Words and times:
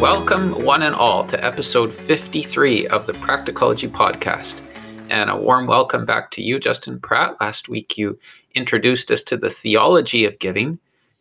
Welcome, 0.00 0.64
one 0.64 0.82
and 0.82 0.94
all, 0.94 1.26
to 1.26 1.44
episode 1.44 1.92
53 1.92 2.86
of 2.86 3.04
the 3.04 3.12
Practicology 3.12 3.86
Podcast. 3.86 4.62
And 5.10 5.28
a 5.28 5.36
warm 5.36 5.66
welcome 5.66 6.06
back 6.06 6.30
to 6.30 6.42
you, 6.42 6.58
Justin 6.58 6.98
Pratt. 6.98 7.38
Last 7.38 7.68
week 7.68 7.98
you 7.98 8.18
introduced 8.54 9.10
us 9.10 9.22
to 9.24 9.36
the 9.36 9.50
theology 9.50 10.24
of 10.24 10.38
giving, 10.38 10.78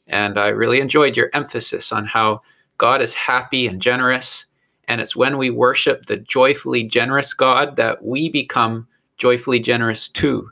and 0.08 0.40
I 0.40 0.48
really 0.48 0.80
enjoyed 0.80 1.18
your 1.18 1.30
emphasis 1.34 1.92
on 1.92 2.06
how 2.06 2.42
God 2.78 3.02
is 3.02 3.16
happy 3.16 3.68
and 3.68 3.82
generous. 3.82 4.46
And 4.88 5.02
it's 5.02 5.14
when 5.14 5.38
we 5.38 5.50
worship 5.50 6.04
the 6.04 6.16
joyfully 6.16 6.86
generous 6.86 7.34
God 7.34 7.76
that 7.76 8.06
we 8.06 8.30
become 8.30 8.88
joyfully 9.18 9.60
generous 9.60 10.08
too. 10.08 10.52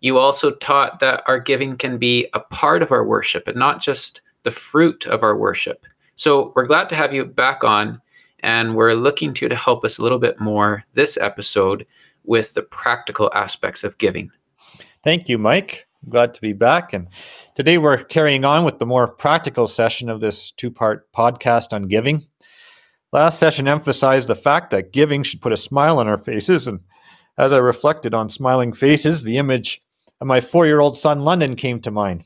You 0.00 0.16
also 0.16 0.52
taught 0.52 1.00
that 1.00 1.22
our 1.26 1.38
giving 1.38 1.76
can 1.76 1.98
be 1.98 2.28
a 2.32 2.40
part 2.40 2.82
of 2.82 2.92
our 2.92 3.04
worship 3.04 3.46
and 3.46 3.58
not 3.58 3.82
just 3.82 4.22
the 4.42 4.50
fruit 4.50 5.06
of 5.06 5.22
our 5.22 5.36
worship. 5.36 5.84
So 6.18 6.52
we're 6.56 6.66
glad 6.66 6.88
to 6.88 6.96
have 6.96 7.14
you 7.14 7.24
back 7.24 7.62
on, 7.62 8.02
and 8.40 8.74
we're 8.74 8.94
looking 8.94 9.32
to 9.34 9.48
to 9.48 9.54
help 9.54 9.84
us 9.84 9.98
a 9.98 10.02
little 10.02 10.18
bit 10.18 10.40
more 10.40 10.82
this 10.94 11.16
episode 11.16 11.86
with 12.24 12.54
the 12.54 12.62
practical 12.62 13.30
aspects 13.32 13.84
of 13.84 13.98
giving. 13.98 14.32
Thank 15.04 15.28
you, 15.28 15.38
Mike. 15.38 15.84
Glad 16.08 16.34
to 16.34 16.40
be 16.40 16.52
back. 16.52 16.92
And 16.92 17.06
today 17.54 17.78
we're 17.78 18.02
carrying 18.02 18.44
on 18.44 18.64
with 18.64 18.80
the 18.80 18.84
more 18.84 19.06
practical 19.06 19.68
session 19.68 20.08
of 20.08 20.20
this 20.20 20.50
two 20.50 20.72
part 20.72 21.10
podcast 21.12 21.72
on 21.72 21.84
giving. 21.84 22.26
Last 23.12 23.38
session 23.38 23.68
emphasized 23.68 24.28
the 24.28 24.34
fact 24.34 24.72
that 24.72 24.92
giving 24.92 25.22
should 25.22 25.40
put 25.40 25.52
a 25.52 25.56
smile 25.56 26.00
on 26.00 26.08
our 26.08 26.18
faces. 26.18 26.66
And 26.66 26.80
as 27.38 27.52
I 27.52 27.58
reflected 27.58 28.12
on 28.12 28.28
smiling 28.28 28.72
faces, 28.72 29.22
the 29.22 29.38
image 29.38 29.80
of 30.20 30.26
my 30.26 30.40
four 30.40 30.66
year 30.66 30.80
old 30.80 30.96
son, 30.96 31.20
London, 31.20 31.54
came 31.54 31.80
to 31.82 31.92
mind. 31.92 32.24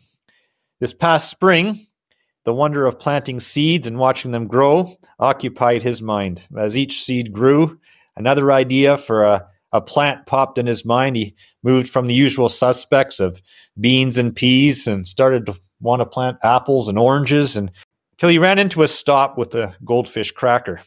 This 0.80 0.94
past 0.94 1.30
spring, 1.30 1.88
the 2.44 2.54
wonder 2.54 2.86
of 2.86 2.98
planting 2.98 3.40
seeds 3.40 3.86
and 3.86 3.98
watching 3.98 4.30
them 4.32 4.46
grow 4.46 4.96
occupied 5.18 5.82
his 5.82 6.02
mind. 6.02 6.42
As 6.56 6.76
each 6.76 7.02
seed 7.02 7.32
grew, 7.32 7.78
another 8.16 8.50
idea 8.52 8.96
for 8.96 9.24
a, 9.24 9.46
a 9.72 9.80
plant 9.80 10.26
popped 10.26 10.58
in 10.58 10.66
his 10.66 10.84
mind. 10.84 11.16
He 11.16 11.34
moved 11.62 11.88
from 11.88 12.06
the 12.06 12.14
usual 12.14 12.48
suspects 12.48 13.20
of 13.20 13.40
beans 13.80 14.18
and 14.18 14.34
peas 14.34 14.86
and 14.86 15.06
started 15.06 15.46
to 15.46 15.56
want 15.80 16.00
to 16.00 16.06
plant 16.06 16.38
apples 16.42 16.88
and 16.88 16.98
oranges 16.98 17.56
and 17.56 17.70
till 18.18 18.28
he 18.28 18.38
ran 18.38 18.58
into 18.58 18.82
a 18.82 18.88
stop 18.88 19.36
with 19.36 19.54
a 19.54 19.74
goldfish 19.84 20.30
cracker. 20.32 20.80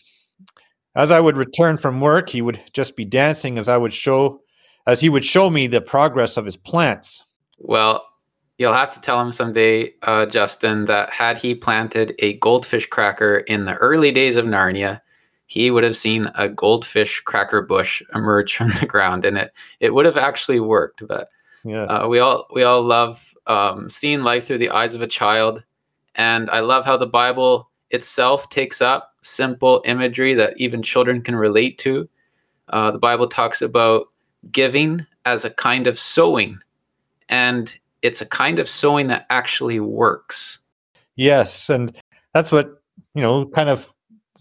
As 0.95 1.12
I 1.12 1.19
would 1.19 1.36
return 1.36 1.78
from 1.78 2.00
work, 2.00 2.30
he 2.30 2.42
would 2.42 2.62
just 2.72 2.95
be 2.95 3.03
dancing 3.03 3.58
as 3.58 3.67
I 3.67 3.78
would 3.78 3.94
show 3.94 4.42
as 4.88 5.02
he 5.02 5.09
would 5.09 5.25
show 5.25 5.50
me 5.50 5.67
the 5.67 5.81
progress 5.81 6.38
of 6.38 6.45
his 6.45 6.56
plants. 6.56 7.25
Well, 7.58 8.06
You'll 8.58 8.73
have 8.73 8.94
to 8.94 9.02
tell 9.02 9.20
him 9.20 9.34
someday, 9.34 9.94
uh, 10.03 10.25
Justin, 10.25 10.86
that 10.86 11.09
had 11.09 11.38
he 11.38 11.56
planted 11.56 12.16
a 12.20 12.38
goldfish 12.38 12.88
cracker 12.88 13.38
in 13.39 13.66
the 13.66 13.75
early 13.75 14.12
days 14.12 14.38
of 14.38 14.45
Narnia, 14.45 15.02
he 15.47 15.70
would 15.72 15.84
have 15.84 15.95
seen 15.95 16.30
a 16.36 16.50
goldfish 16.50 17.22
cracker 17.22 17.62
bush 17.62 18.02
emerge 18.14 18.56
from 18.58 18.70
the 18.80 18.86
ground, 18.86 19.25
and 19.25 19.38
it 19.38 19.53
it 19.80 19.94
would 19.94 20.06
have 20.06 20.17
actually 20.17 20.59
worked. 20.59 21.06
But 21.08 21.30
yeah. 21.64 21.84
uh, 21.84 22.08
we 22.08 22.20
all 22.20 22.47
we 22.53 22.64
all 22.64 22.81
love 22.81 23.34
um, 23.47 23.89
seeing 23.89 24.23
life 24.23 24.45
through 24.45 24.59
the 24.59 24.69
eyes 24.69 24.95
of 24.95 25.02
a 25.02 25.08
child, 25.08 25.64
and 26.16 26.50
I 26.50 26.62
love 26.62 26.86
how 26.86 26.97
the 26.97 27.08
Bible 27.08 27.69
itself 27.92 28.50
takes 28.50 28.81
up 28.81 29.14
simple 29.22 29.81
imagery 29.86 30.34
that 30.34 30.59
even 30.59 30.81
children 30.81 31.22
can 31.22 31.36
relate 31.36 31.78
to. 31.80 32.09
Uh, 32.69 32.92
the 32.92 33.00
Bible 33.00 33.28
talks 33.28 33.62
about 33.62 34.08
giving 34.52 35.06
as 35.25 35.45
a 35.45 35.50
kind 35.50 35.88
of 35.88 36.00
sowing, 36.00 36.59
and 37.30 37.78
it's 38.06 38.22
a 38.22 38.25
kind 38.25 38.59
of 38.59 38.70
sowing 38.70 39.08
that 39.08 39.25
actually 39.30 39.80
works. 39.80 40.59
Yes, 41.16 41.70
and 41.70 41.95
that's 42.34 42.52
what 42.52 42.81
you 43.14 43.22
know. 43.22 43.45
Kind 43.47 43.70
of 43.70 43.92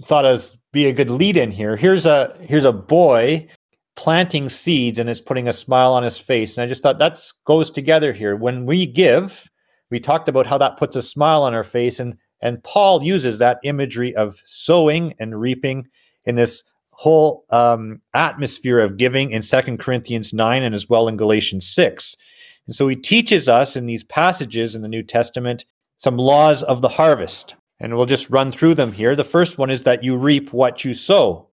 thought 0.05 0.27
as 0.27 0.59
be 0.73 0.87
a 0.87 0.93
good 0.93 1.11
lead 1.11 1.37
in 1.37 1.51
here. 1.51 1.77
Here's 1.77 2.05
a 2.05 2.37
here's 2.41 2.65
a 2.65 2.73
boy 2.73 3.49
planting 3.97 4.49
seeds 4.49 4.99
and 4.99 5.09
is 5.09 5.21
putting 5.21 5.47
a 5.49 5.53
smile 5.53 5.93
on 5.93 6.03
his 6.03 6.19
face, 6.19 6.57
and 6.57 6.65
I 6.65 6.69
just 6.69 6.83
thought 6.83 6.99
that 6.99 7.19
goes 7.45 7.71
together 7.71 8.13
here. 8.13 8.37
When 8.37 8.67
we 8.67 8.87
give, 8.87 9.49
we 9.91 10.01
talked 10.01 10.29
about 10.29 10.47
how 10.47 10.59
that 10.59 10.77
puts 10.77 10.97
a 10.97 11.03
smile 11.03 11.43
on 11.43 11.55
our 11.55 11.65
face, 11.65 12.01
and 12.01 12.17
and 12.41 12.63
Paul 12.63 13.03
uses 13.03 13.39
that 13.39 13.61
imagery 13.65 14.15
of 14.15 14.41
sowing 14.45 15.15
and 15.19 15.41
reaping 15.41 15.89
in 16.27 16.35
this 16.35 16.65
whole 16.91 17.45
um, 17.51 18.01
atmosphere 18.15 18.81
of 18.81 18.97
giving 18.97 19.31
in 19.31 19.43
Second 19.43 19.79
Corinthians 19.79 20.33
9 20.33 20.63
and 20.63 20.75
as 20.75 20.89
well 20.89 21.09
in 21.09 21.17
Galatians 21.17 21.67
6. 21.67 22.17
And 22.67 22.75
so 22.75 22.89
he 22.89 22.97
teaches 22.97 23.49
us 23.49 23.77
in 23.77 23.87
these 23.87 24.05
passages 24.05 24.75
in 24.75 24.83
the 24.83 24.89
New 24.89 25.03
Testament 25.03 25.65
some 25.97 26.17
laws 26.17 26.63
of 26.63 26.83
the 26.83 26.89
harvest. 26.89 27.55
And 27.81 27.97
we'll 27.97 28.07
just 28.07 28.31
run 28.31 28.53
through 28.53 28.75
them 28.75 28.93
here. 28.93 29.17
The 29.17 29.25
first 29.25 29.59
one 29.59 29.71
is 29.71 29.83
that 29.83 30.03
you 30.03 30.17
reap 30.17 30.53
what 30.53 30.85
you 30.85 30.95
sow. 30.95 31.49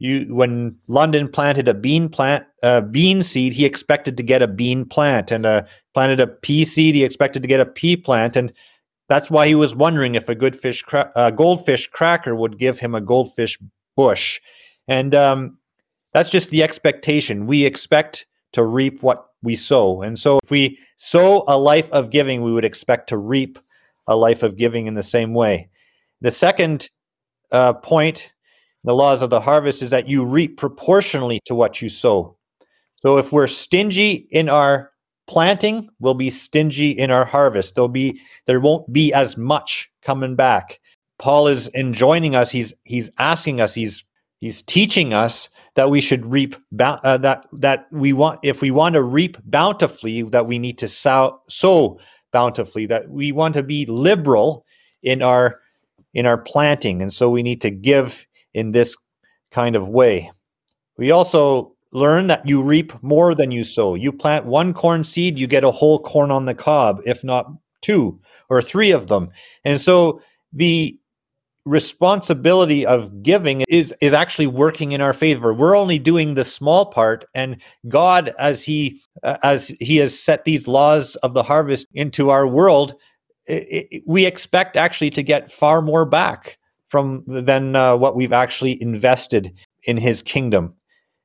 You, 0.00 0.32
when 0.32 0.76
London 0.86 1.28
planted 1.28 1.68
a 1.68 1.74
bean 1.74 2.08
plant, 2.08 2.46
a 2.62 2.80
bean 2.80 3.20
seed, 3.20 3.52
he 3.52 3.64
expected 3.64 4.16
to 4.16 4.22
get 4.22 4.42
a 4.42 4.46
bean 4.46 4.84
plant, 4.84 5.32
and 5.32 5.44
uh, 5.44 5.64
planted 5.92 6.20
a 6.20 6.28
pea 6.28 6.64
seed, 6.64 6.94
he 6.94 7.02
expected 7.02 7.42
to 7.42 7.48
get 7.48 7.58
a 7.58 7.66
pea 7.66 7.96
plant, 7.96 8.36
and 8.36 8.52
that's 9.08 9.28
why 9.28 9.48
he 9.48 9.56
was 9.56 9.74
wondering 9.74 10.14
if 10.14 10.28
a 10.28 10.36
good 10.36 10.54
fish, 10.54 10.82
cra- 10.82 11.10
a 11.16 11.32
goldfish 11.32 11.88
cracker 11.88 12.36
would 12.36 12.60
give 12.60 12.78
him 12.78 12.94
a 12.94 13.00
goldfish 13.00 13.58
bush, 13.96 14.40
and 14.86 15.16
um, 15.16 15.58
that's 16.12 16.30
just 16.30 16.50
the 16.50 16.62
expectation. 16.62 17.48
We 17.48 17.64
expect 17.64 18.26
to 18.52 18.64
reap 18.64 19.02
what 19.02 19.27
we 19.42 19.54
sow. 19.54 20.02
And 20.02 20.18
so 20.18 20.38
if 20.42 20.50
we 20.50 20.78
sow 20.96 21.44
a 21.46 21.58
life 21.58 21.90
of 21.92 22.10
giving, 22.10 22.42
we 22.42 22.52
would 22.52 22.64
expect 22.64 23.08
to 23.10 23.16
reap 23.16 23.58
a 24.06 24.16
life 24.16 24.42
of 24.42 24.56
giving 24.56 24.86
in 24.86 24.94
the 24.94 25.02
same 25.02 25.34
way. 25.34 25.68
The 26.20 26.30
second 26.30 26.88
uh, 27.52 27.74
point, 27.74 28.32
the 28.84 28.94
laws 28.94 29.22
of 29.22 29.30
the 29.30 29.40
harvest, 29.40 29.82
is 29.82 29.90
that 29.90 30.08
you 30.08 30.24
reap 30.24 30.56
proportionally 30.56 31.40
to 31.44 31.54
what 31.54 31.80
you 31.80 31.88
sow. 31.88 32.36
So 32.96 33.18
if 33.18 33.32
we're 33.32 33.46
stingy 33.46 34.26
in 34.30 34.48
our 34.48 34.90
planting, 35.28 35.88
we'll 36.00 36.14
be 36.14 36.30
stingy 36.30 36.90
in 36.90 37.10
our 37.10 37.24
harvest. 37.24 37.74
There'll 37.74 37.88
be 37.88 38.20
there 38.46 38.60
won't 38.60 38.92
be 38.92 39.12
as 39.12 39.36
much 39.36 39.90
coming 40.02 40.34
back. 40.34 40.80
Paul 41.18 41.46
is 41.46 41.70
enjoining 41.74 42.34
us. 42.34 42.50
He's 42.50 42.74
he's 42.84 43.10
asking 43.18 43.60
us. 43.60 43.74
He's 43.74 44.04
He's 44.40 44.62
teaching 44.62 45.12
us 45.12 45.48
that 45.74 45.90
we 45.90 46.00
should 46.00 46.24
reap 46.24 46.56
uh, 46.80 47.18
that 47.18 47.46
that 47.52 47.86
we 47.90 48.12
want 48.12 48.40
if 48.42 48.62
we 48.62 48.70
want 48.70 48.94
to 48.94 49.02
reap 49.02 49.36
bountifully 49.44 50.22
that 50.22 50.46
we 50.46 50.58
need 50.58 50.78
to 50.78 50.88
sow, 50.88 51.40
sow 51.48 51.98
bountifully 52.32 52.86
that 52.86 53.08
we 53.08 53.32
want 53.32 53.54
to 53.54 53.62
be 53.62 53.84
liberal 53.86 54.64
in 55.02 55.22
our 55.22 55.60
in 56.14 56.24
our 56.24 56.38
planting 56.38 57.02
and 57.02 57.12
so 57.12 57.28
we 57.28 57.42
need 57.42 57.60
to 57.62 57.70
give 57.70 58.26
in 58.54 58.72
this 58.72 58.96
kind 59.50 59.76
of 59.76 59.88
way. 59.88 60.30
We 60.96 61.10
also 61.10 61.74
learn 61.92 62.26
that 62.26 62.46
you 62.46 62.62
reap 62.62 62.92
more 63.02 63.34
than 63.34 63.50
you 63.50 63.64
sow. 63.64 63.94
You 63.94 64.12
plant 64.12 64.46
one 64.46 64.74
corn 64.74 65.04
seed, 65.04 65.38
you 65.38 65.46
get 65.46 65.64
a 65.64 65.70
whole 65.70 66.00
corn 66.00 66.30
on 66.30 66.44
the 66.44 66.54
cob, 66.54 67.00
if 67.06 67.24
not 67.24 67.50
two 67.80 68.20
or 68.50 68.60
three 68.62 68.90
of 68.90 69.06
them. 69.06 69.30
And 69.64 69.80
so 69.80 70.20
the 70.52 70.98
responsibility 71.68 72.86
of 72.86 73.22
giving 73.22 73.62
is 73.68 73.94
is 74.00 74.12
actually 74.12 74.46
working 74.46 74.92
in 74.92 75.00
our 75.00 75.12
favor. 75.12 75.52
We're 75.52 75.76
only 75.76 75.98
doing 75.98 76.34
the 76.34 76.44
small 76.44 76.86
part 76.86 77.26
and 77.34 77.60
god 77.88 78.30
as 78.38 78.64
he 78.64 79.00
uh, 79.22 79.36
as 79.42 79.68
he 79.78 79.98
has 79.98 80.18
set 80.18 80.44
these 80.44 80.66
laws 80.66 81.16
of 81.16 81.34
the 81.34 81.42
harvest 81.42 81.86
into 81.92 82.30
our 82.30 82.46
world 82.46 82.94
it, 83.46 83.88
it, 83.90 84.02
we 84.06 84.26
expect 84.26 84.76
actually 84.76 85.10
to 85.10 85.22
get 85.22 85.50
far 85.50 85.82
more 85.82 86.04
back 86.04 86.58
from 86.88 87.24
than 87.26 87.76
uh, 87.76 87.96
what 87.96 88.16
we've 88.16 88.32
actually 88.32 88.80
invested 88.82 89.52
in 89.84 89.96
his 89.96 90.22
kingdom. 90.22 90.74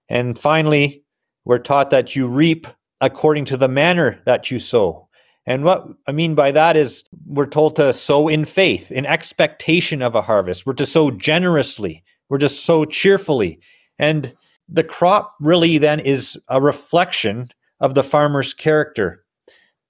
And 0.10 0.38
finally 0.38 1.04
we're 1.46 1.60
taught 1.60 1.90
that 1.92 2.16
you 2.16 2.28
reap 2.28 2.68
according 3.02 3.46
to 3.46 3.58
the 3.58 3.68
manner 3.68 4.22
that 4.26 4.52
you 4.52 4.60
sow 4.60 5.03
and 5.46 5.64
what 5.64 5.88
I 6.08 6.12
mean 6.12 6.36
by 6.36 6.52
that 6.52 6.78
is 6.78 7.04
we're 7.26 7.46
told 7.46 7.76
to 7.76 7.94
sow 7.94 8.28
in 8.28 8.46
faith, 8.46 8.92
in 8.92 9.06
expectation 9.06 10.02
of 10.02 10.16
a 10.16 10.22
harvest. 10.22 10.66
We're 10.66 10.74
to 10.74 10.86
sow 10.86 11.12
generously. 11.12 12.04
We're 12.30 12.38
to 12.40 12.50
sow 12.50 12.86
cheerfully. 12.86 13.60
And 14.00 14.34
the 14.70 14.84
crop 14.84 15.36
really 15.40 15.78
then 15.78 16.00
is 16.00 16.40
a 16.48 16.62
reflection 16.62 17.52
of 17.80 17.94
the 17.94 18.04
farmer's 18.04 18.54
character. 18.54 19.26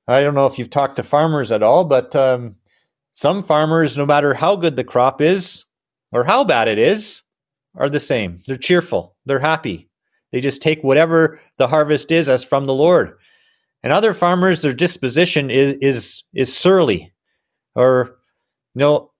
I 0.07 0.21
don't 0.23 0.35
know 0.35 0.47
if 0.47 0.57
you've 0.57 0.71
talked 0.71 0.95
to 0.95 1.03
farmers 1.03 1.51
at 1.51 1.63
all, 1.63 1.85
but 1.85 2.15
um, 2.15 2.55
some 3.11 3.43
farmers, 3.43 3.95
no 3.95 4.05
matter 4.05 4.33
how 4.33 4.55
good 4.55 4.75
the 4.75 4.83
crop 4.83 5.21
is 5.21 5.65
or 6.11 6.23
how 6.23 6.43
bad 6.43 6.67
it 6.67 6.79
is, 6.79 7.21
are 7.75 7.89
the 7.89 7.99
same. 7.99 8.41
They're 8.45 8.57
cheerful, 8.57 9.15
they're 9.25 9.39
happy. 9.39 9.89
They 10.31 10.41
just 10.41 10.63
take 10.63 10.83
whatever 10.83 11.39
the 11.57 11.67
harvest 11.67 12.11
is 12.11 12.27
as 12.27 12.43
from 12.43 12.65
the 12.65 12.73
Lord. 12.73 13.17
And 13.83 13.91
other 13.91 14.13
farmers, 14.13 14.61
their 14.61 14.73
disposition 14.73 15.51
is 15.51 15.75
is 15.81 16.23
is 16.33 16.55
surly, 16.55 17.13
or 17.75 18.17
you 18.75 18.79
know, 18.79 19.11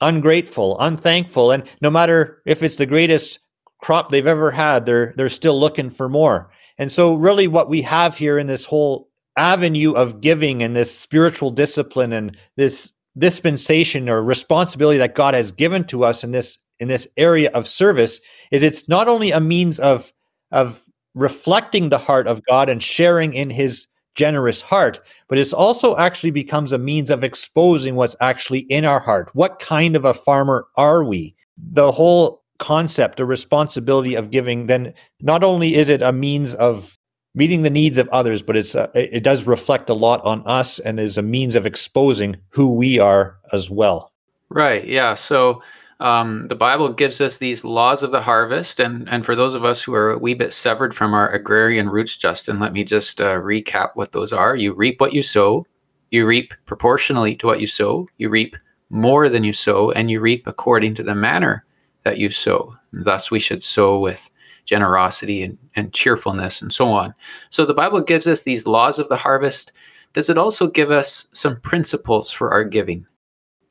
ungrateful, 0.00 0.78
unthankful, 0.80 1.52
and 1.52 1.64
no 1.82 1.90
matter 1.90 2.42
if 2.46 2.62
it's 2.62 2.76
the 2.76 2.86
greatest 2.86 3.38
crop 3.82 4.10
they've 4.10 4.26
ever 4.26 4.50
had, 4.50 4.86
they're 4.86 5.12
they're 5.16 5.28
still 5.28 5.58
looking 5.58 5.90
for 5.90 6.08
more. 6.08 6.50
And 6.78 6.90
so, 6.90 7.14
really, 7.14 7.46
what 7.46 7.68
we 7.68 7.82
have 7.82 8.16
here 8.16 8.38
in 8.38 8.46
this 8.46 8.64
whole 8.64 9.08
avenue 9.36 9.92
of 9.92 10.20
giving 10.20 10.62
and 10.62 10.74
this 10.74 10.96
spiritual 10.96 11.50
discipline 11.50 12.12
and 12.12 12.36
this 12.56 12.92
dispensation 13.18 14.08
or 14.08 14.22
responsibility 14.22 14.98
that 14.98 15.14
God 15.14 15.34
has 15.34 15.52
given 15.52 15.84
to 15.84 16.04
us 16.04 16.24
in 16.24 16.32
this 16.32 16.58
in 16.78 16.88
this 16.88 17.08
area 17.16 17.50
of 17.52 17.66
service 17.66 18.20
is 18.50 18.62
it's 18.62 18.88
not 18.88 19.08
only 19.08 19.30
a 19.30 19.40
means 19.40 19.78
of 19.78 20.12
of 20.52 20.82
reflecting 21.14 21.88
the 21.88 21.98
heart 21.98 22.26
of 22.26 22.42
God 22.46 22.68
and 22.68 22.82
sharing 22.82 23.32
in 23.32 23.48
his 23.50 23.86
generous 24.16 24.60
heart, 24.60 25.00
but 25.28 25.38
it 25.38 25.52
also 25.52 25.96
actually 25.96 26.30
becomes 26.30 26.72
a 26.72 26.78
means 26.78 27.10
of 27.10 27.22
exposing 27.22 27.94
what's 27.94 28.16
actually 28.20 28.60
in 28.60 28.84
our 28.84 29.00
heart. 29.00 29.30
What 29.34 29.60
kind 29.60 29.94
of 29.94 30.04
a 30.04 30.14
farmer 30.14 30.66
are 30.76 31.04
we? 31.04 31.34
The 31.56 31.92
whole 31.92 32.42
concept, 32.58 33.18
the 33.18 33.24
responsibility 33.26 34.14
of 34.14 34.30
giving, 34.30 34.66
then 34.66 34.94
not 35.20 35.44
only 35.44 35.74
is 35.74 35.88
it 35.88 36.02
a 36.02 36.12
means 36.12 36.54
of 36.54 36.98
meeting 37.34 37.62
the 37.62 37.70
needs 37.70 37.98
of 37.98 38.08
others, 38.08 38.42
but 38.42 38.56
it's 38.56 38.74
uh, 38.74 38.88
it 38.94 39.22
does 39.22 39.46
reflect 39.46 39.90
a 39.90 39.94
lot 39.94 40.24
on 40.24 40.42
us 40.46 40.78
and 40.80 40.98
is 40.98 41.18
a 41.18 41.22
means 41.22 41.54
of 41.54 41.66
exposing 41.66 42.36
who 42.48 42.74
we 42.74 42.98
are 42.98 43.36
as 43.52 43.70
well. 43.70 44.12
Right. 44.48 44.84
Yeah. 44.84 45.14
So 45.14 45.62
um, 45.98 46.48
the 46.48 46.56
Bible 46.56 46.90
gives 46.90 47.20
us 47.20 47.38
these 47.38 47.64
laws 47.64 48.02
of 48.02 48.10
the 48.10 48.20
harvest, 48.20 48.80
and 48.80 49.08
and 49.08 49.24
for 49.24 49.34
those 49.34 49.54
of 49.54 49.64
us 49.64 49.82
who 49.82 49.94
are 49.94 50.10
a 50.10 50.18
wee 50.18 50.34
bit 50.34 50.52
severed 50.52 50.94
from 50.94 51.14
our 51.14 51.30
agrarian 51.30 51.88
roots, 51.88 52.16
Justin, 52.16 52.58
let 52.58 52.72
me 52.72 52.84
just 52.84 53.20
uh, 53.20 53.40
recap 53.40 53.90
what 53.94 54.12
those 54.12 54.32
are. 54.32 54.54
You 54.56 54.74
reap 54.74 55.00
what 55.00 55.14
you 55.14 55.22
sow. 55.22 55.66
You 56.10 56.26
reap 56.26 56.54
proportionally 56.66 57.34
to 57.36 57.46
what 57.46 57.60
you 57.60 57.66
sow. 57.66 58.08
You 58.18 58.28
reap 58.28 58.56
more 58.90 59.28
than 59.28 59.42
you 59.42 59.52
sow, 59.52 59.90
and 59.90 60.10
you 60.10 60.20
reap 60.20 60.46
according 60.46 60.94
to 60.96 61.02
the 61.02 61.14
manner 61.14 61.64
that 62.04 62.18
you 62.18 62.30
sow. 62.30 62.76
thus, 62.92 63.30
we 63.30 63.40
should 63.40 63.62
sow 63.62 63.98
with 63.98 64.30
generosity 64.64 65.42
and, 65.42 65.58
and 65.74 65.92
cheerfulness 65.92 66.62
and 66.62 66.72
so 66.72 66.88
on. 66.88 67.14
So 67.50 67.64
the 67.64 67.74
Bible 67.74 68.00
gives 68.00 68.26
us 68.26 68.44
these 68.44 68.66
laws 68.66 68.98
of 68.98 69.08
the 69.08 69.16
harvest. 69.16 69.72
Does 70.12 70.30
it 70.30 70.38
also 70.38 70.68
give 70.68 70.90
us 70.90 71.28
some 71.32 71.60
principles 71.60 72.30
for 72.30 72.50
our 72.52 72.64
giving? 72.64 73.06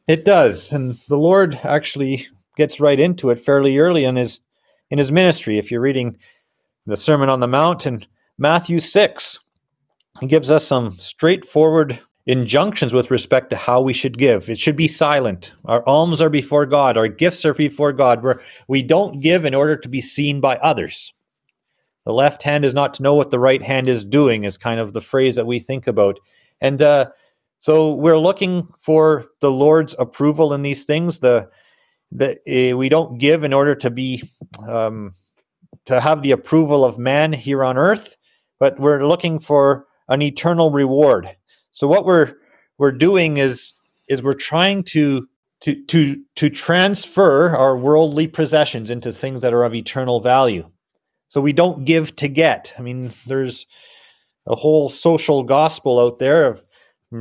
It 0.08 0.24
does, 0.24 0.72
and 0.72 1.00
the 1.08 1.18
Lord 1.18 1.60
actually 1.64 2.28
gets 2.58 2.80
right 2.80 3.00
into 3.00 3.32
it 3.32 3.40
fairly 3.40 3.80
early 3.80 4.06
in 4.06 4.16
his 4.16 4.40
in 4.92 5.00
his 5.00 5.12
ministry. 5.12 5.58
If 5.58 5.72
you're 5.72 5.82
reading 5.82 6.18
the 6.86 6.96
Sermon 6.96 7.28
on 7.28 7.40
the 7.40 7.48
Mount 7.48 7.88
in 7.88 8.06
Matthew 8.38 8.80
six, 8.80 9.40
he 10.20 10.28
gives 10.28 10.52
us 10.52 10.64
some 10.66 10.98
straightforward 11.00 12.00
injunctions 12.28 12.94
with 12.94 13.10
respect 13.10 13.50
to 13.50 13.56
how 13.56 13.82
we 13.82 13.94
should 13.94 14.18
give. 14.18 14.48
It 14.48 14.60
should 14.60 14.76
be 14.76 14.88
silent. 14.88 15.54
Our 15.66 15.84
alms 15.88 16.22
are 16.22 16.30
before 16.30 16.68
God. 16.68 16.98
Our 16.98 17.08
gifts 17.08 17.44
are 17.44 17.56
before 17.56 17.92
God. 17.92 18.22
Where 18.22 18.42
we 18.68 18.84
don't 18.84 19.22
give 19.22 19.44
in 19.44 19.56
order 19.56 19.76
to 19.76 19.90
be 19.90 20.02
seen 20.02 20.40
by 20.40 20.58
others. 20.58 21.14
The 22.06 22.14
left 22.14 22.44
hand 22.44 22.64
is 22.64 22.76
not 22.76 22.94
to 22.96 23.04
know 23.04 23.16
what 23.16 23.32
the 23.32 23.40
right 23.40 23.64
hand 23.64 23.90
is 23.90 24.06
doing. 24.06 24.44
Is 24.44 24.58
kind 24.58 24.80
of 24.80 24.94
the 24.94 25.02
phrase 25.02 25.36
that 25.36 25.48
we 25.48 25.60
think 25.60 25.88
about, 25.88 26.20
and 26.62 26.80
uh, 26.80 27.08
so 27.66 27.96
we're 27.96 28.20
looking 28.20 28.68
for 28.78 29.26
the 29.42 29.50
Lord's 29.50 29.96
approval 29.98 30.54
in 30.54 30.62
these 30.62 30.86
things. 30.86 31.22
The 31.22 31.50
the 32.12 32.34
uh, 32.48 32.78
we 32.78 32.90
don't 32.90 33.18
give 33.18 33.44
in 33.44 33.54
order 33.54 33.74
to 33.74 33.90
be 33.90 34.22
um, 34.68 35.16
to 35.86 36.00
have 36.00 36.22
the 36.22 36.30
approval 36.30 36.86
of 36.86 37.00
man 37.00 37.34
here 37.34 37.64
on 37.64 37.76
earth, 37.76 38.18
but 38.60 38.80
we're 38.80 39.04
looking 39.08 39.40
for 39.40 39.88
an 40.10 40.22
eternal 40.22 40.70
reward. 40.70 41.36
So 41.72 41.88
what 41.88 42.06
we're 42.06 42.34
we're 42.78 42.92
doing 42.92 43.38
is 43.38 43.74
is 44.08 44.22
we're 44.22 44.34
trying 44.34 44.84
to 44.84 45.28
to 45.62 45.84
to 45.86 46.22
to 46.36 46.52
transfer 46.52 47.56
our 47.56 47.76
worldly 47.76 48.28
possessions 48.28 48.92
into 48.92 49.12
things 49.12 49.42
that 49.42 49.56
are 49.56 49.64
of 49.64 49.74
eternal 49.74 50.20
value. 50.20 50.70
So 51.30 51.42
we 51.42 51.52
don't 51.52 51.84
give 51.84 52.16
to 52.18 52.28
get. 52.28 52.76
I 52.78 52.84
mean, 52.84 53.10
there's 53.26 53.66
a 54.46 54.54
whole 54.54 54.88
social 54.88 55.42
gospel 55.42 56.00
out 56.00 56.20
there 56.20 56.46
of 56.46 56.64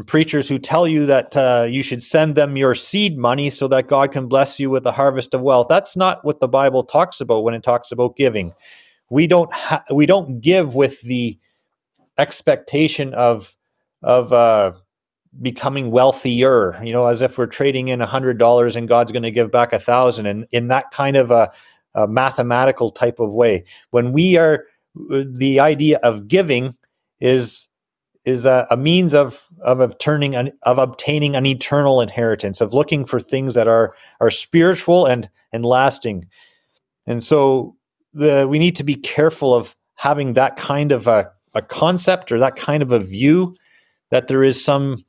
preachers 0.03 0.49
who 0.49 0.59
tell 0.59 0.89
you 0.89 1.07
that 1.07 1.37
uh, 1.37 1.67
you 1.69 1.83
should 1.83 2.03
send 2.03 2.35
them 2.35 2.57
your 2.57 2.75
seed 2.75 3.17
money 3.17 3.51
so 3.51 3.69
that 3.69 3.87
God 3.87 4.13
can 4.13 4.27
bless 4.27 4.59
you 4.59 4.71
with 4.71 4.85
a 4.87 4.93
harvest 4.93 5.35
of 5.35 5.43
wealth. 5.43 5.67
That's 5.69 5.97
not 5.97 6.25
what 6.25 6.41
the 6.41 6.49
Bible 6.49 6.83
talks 6.83 7.21
about 7.21 7.45
when 7.45 7.55
it 7.55 7.63
talks 7.63 7.93
about 7.93 8.17
giving. 8.17 8.53
We 9.11 9.27
don't 9.27 9.53
ha- 9.53 9.85
we 9.93 10.07
don't 10.07 10.41
give 10.41 10.75
with 10.75 11.01
the 11.03 11.39
expectation 12.19 13.15
of 13.15 13.55
of 14.03 14.33
uh, 14.33 14.73
becoming 15.41 15.91
wealthier. 15.91 16.83
You 16.83 16.93
know, 16.93 17.07
as 17.07 17.23
if 17.23 17.39
we're 17.39 17.47
trading 17.47 17.89
in 17.89 18.01
a 18.01 18.07
hundred 18.07 18.39
dollars 18.39 18.77
and 18.77 18.89
God's 18.89 19.13
going 19.13 19.23
to 19.23 19.31
give 19.31 19.51
back 19.51 19.73
a 19.73 19.79
thousand, 19.79 20.27
and 20.27 20.47
in 20.51 20.69
that 20.69 20.91
kind 20.91 21.17
of 21.17 21.31
a, 21.31 21.53
a 21.95 22.09
mathematical 22.09 22.91
type 22.91 23.21
of 23.21 23.33
way. 23.33 23.65
When 23.91 24.13
we 24.13 24.37
are 24.37 24.65
the 24.95 25.61
idea 25.61 25.99
of 26.03 26.29
giving 26.29 26.77
is 27.21 27.69
is 28.25 28.47
a, 28.47 28.67
a 28.71 28.77
means 28.77 29.15
of 29.15 29.47
of, 29.61 29.99
turning 29.99 30.35
an, 30.35 30.53
of 30.63 30.79
obtaining 30.79 31.37
an 31.37 31.47
eternal 31.47 32.01
inheritance 32.01 32.61
of 32.61 32.73
looking 32.73 33.05
for 33.05 33.21
things 33.21 33.55
that 33.55 33.69
are 33.69 33.95
are 34.21 34.31
spiritual 34.31 35.07
and 35.07 35.29
and 35.53 35.65
lasting. 35.65 36.27
And 37.07 37.23
so 37.23 37.77
the 38.13 38.47
we 38.49 38.59
need 38.59 38.77
to 38.77 38.85
be 38.85 38.95
careful 38.95 39.55
of 39.55 39.77
having 39.97 40.33
that 40.33 40.57
kind 40.57 40.93
of 40.93 41.07
a, 41.07 41.31
a 41.55 41.63
concept 41.63 42.33
or 42.33 42.39
that 42.39 42.57
kind 42.57 42.83
of 42.83 42.93
a 42.93 42.99
view 42.99 43.55
that 44.11 44.29
there 44.29 44.43
is 44.43 44.63
some 44.63 45.05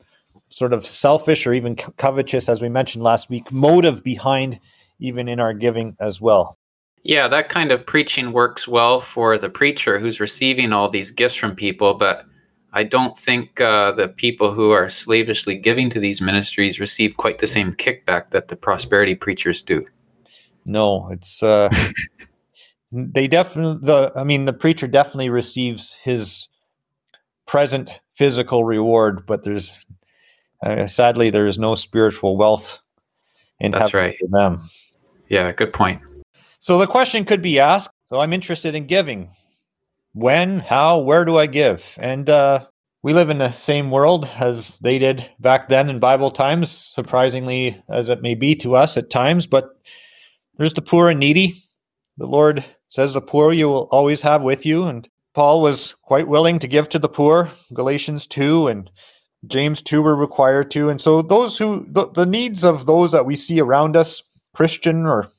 sort 0.50 0.74
of 0.74 0.86
selfish 0.86 1.48
or 1.48 1.54
even 1.54 1.76
covetous 1.76 2.50
as 2.50 2.62
we 2.62 2.70
mentioned 2.70 3.04
last 3.04 3.30
week 3.30 3.52
motive 3.52 4.04
behind 4.04 4.60
even 5.00 5.28
in 5.28 5.40
our 5.40 5.54
giving 5.54 5.96
as 6.00 6.20
well. 6.20 6.58
Yeah 7.04 7.28
that 7.30 7.50
kind 7.50 7.72
of 7.72 7.86
preaching 7.86 8.34
works 8.34 8.68
well 8.68 9.00
for 9.00 9.38
the 9.38 9.50
preacher 9.50 10.00
who's 10.00 10.20
receiving 10.20 10.74
all 10.74 10.90
these 10.90 11.12
gifts 11.12 11.36
from 11.36 11.56
people 11.56 11.94
but 11.94 12.26
I 12.76 12.84
don't 12.84 13.16
think 13.16 13.62
uh, 13.62 13.94
the 13.94 14.10
people 14.10 14.52
who 14.52 14.72
are 14.72 14.90
slavishly 14.90 15.56
giving 15.56 15.90
to 15.92 16.00
these 16.00 16.22
ministries 16.22 16.78
receive 16.78 17.16
quite 17.16 17.38
the 17.38 17.48
same 17.48 17.72
kickback 17.72 18.32
that 18.32 18.50
the 18.50 18.58
prosperity 18.58 19.16
preachers 19.16 19.64
do. 19.64 19.86
No, 20.66 21.10
it's 21.10 21.42
uh, 21.42 21.70
they 22.92 23.30
definitely 23.30 23.80
the. 23.82 24.12
I 24.14 24.26
mean, 24.26 24.44
the 24.44 24.52
preacher 24.52 24.88
definitely 24.88 25.30
receives 25.30 25.94
his 25.94 26.50
present 27.48 28.02
physical 28.14 28.66
reward, 28.66 29.26
but 29.26 29.46
there's 29.46 29.80
uh, 30.62 30.86
sadly 30.88 31.30
there 31.30 31.48
is 31.48 31.58
no 31.58 31.76
spiritual 31.76 32.36
wealth 32.36 32.82
in 33.58 33.72
That's 33.72 33.94
right. 33.94 34.18
for 34.20 34.28
them. 34.28 34.70
Yeah, 35.30 35.54
good 35.54 35.72
point. 35.72 36.02
So 36.60 36.78
the 36.78 36.88
question 36.88 37.24
could 37.24 37.42
be 37.42 37.58
asked. 37.58 37.92
So 38.08 38.20
I'm 38.20 38.34
interested 38.34 38.76
in 38.76 38.86
giving 38.86 39.30
when, 40.16 40.60
how, 40.60 41.00
where 41.00 41.26
do 41.26 41.38
I 41.38 41.46
give? 41.46 41.98
And 42.00 42.30
uh, 42.30 42.66
we 43.04 43.12
live 43.14 43.30
in 43.30 43.38
the 43.38 43.52
same 43.52 43.92
world 43.92 44.32
as 44.40 44.78
they 44.80 44.98
did 44.98 45.30
back 45.42 45.68
then 45.68 45.90
in 45.90 46.00
Bible 46.00 46.32
times, 46.32 46.72
surprisingly 46.72 47.84
as 47.90 48.08
it 48.08 48.22
may 48.22 48.34
be 48.34 48.56
to 48.56 48.78
us 48.78 48.96
at 48.96 49.10
times. 49.10 49.46
But 49.46 49.70
there's 50.58 50.74
the 50.74 50.82
poor 50.82 51.10
and 51.10 51.20
needy. 51.20 51.66
The 52.18 52.28
Lord 52.28 52.64
says 52.88 53.14
the 53.14 53.22
poor 53.22 53.52
you 53.52 53.68
will 53.68 53.90
always 53.92 54.22
have 54.22 54.42
with 54.42 54.66
you. 54.66 54.86
And 54.86 55.06
Paul 55.34 55.62
was 55.62 55.96
quite 56.02 56.30
willing 56.30 56.60
to 56.60 56.68
give 56.68 56.88
to 56.90 57.00
the 57.00 57.10
poor. 57.10 57.50
Galatians 57.74 58.26
2 58.26 58.70
and 58.70 58.90
James 59.46 59.82
2 59.82 60.02
were 60.02 60.16
required 60.16 60.72
to. 60.72 60.88
And 60.88 61.02
so 61.02 61.22
those 61.22 61.58
who, 61.58 61.86
the, 61.90 62.10
the 62.10 62.26
needs 62.26 62.64
of 62.64 62.86
those 62.86 63.12
that 63.12 63.26
we 63.26 63.36
see 63.36 63.60
around 63.60 63.98
us, 63.98 64.24
Christian 64.54 65.06
or 65.06 65.30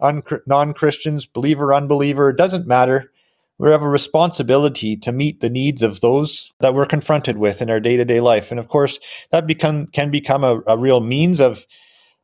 non 0.00 0.72
Christians, 0.74 1.24
believer, 1.24 1.72
unbeliever, 1.72 2.30
it 2.30 2.36
doesn't 2.36 2.66
matter 2.66 3.12
we 3.58 3.70
have 3.70 3.82
a 3.82 3.88
responsibility 3.88 4.96
to 4.96 5.12
meet 5.12 5.40
the 5.40 5.50
needs 5.50 5.82
of 5.82 6.00
those 6.00 6.52
that 6.60 6.74
we're 6.74 6.86
confronted 6.86 7.38
with 7.38 7.62
in 7.62 7.70
our 7.70 7.80
day-to-day 7.80 8.20
life. 8.20 8.50
And 8.50 8.58
of 8.58 8.68
course 8.68 8.98
that 9.30 9.46
become 9.46 9.86
can 9.86 10.10
become 10.10 10.44
a, 10.44 10.60
a 10.66 10.76
real 10.76 11.00
means 11.00 11.40
of 11.40 11.66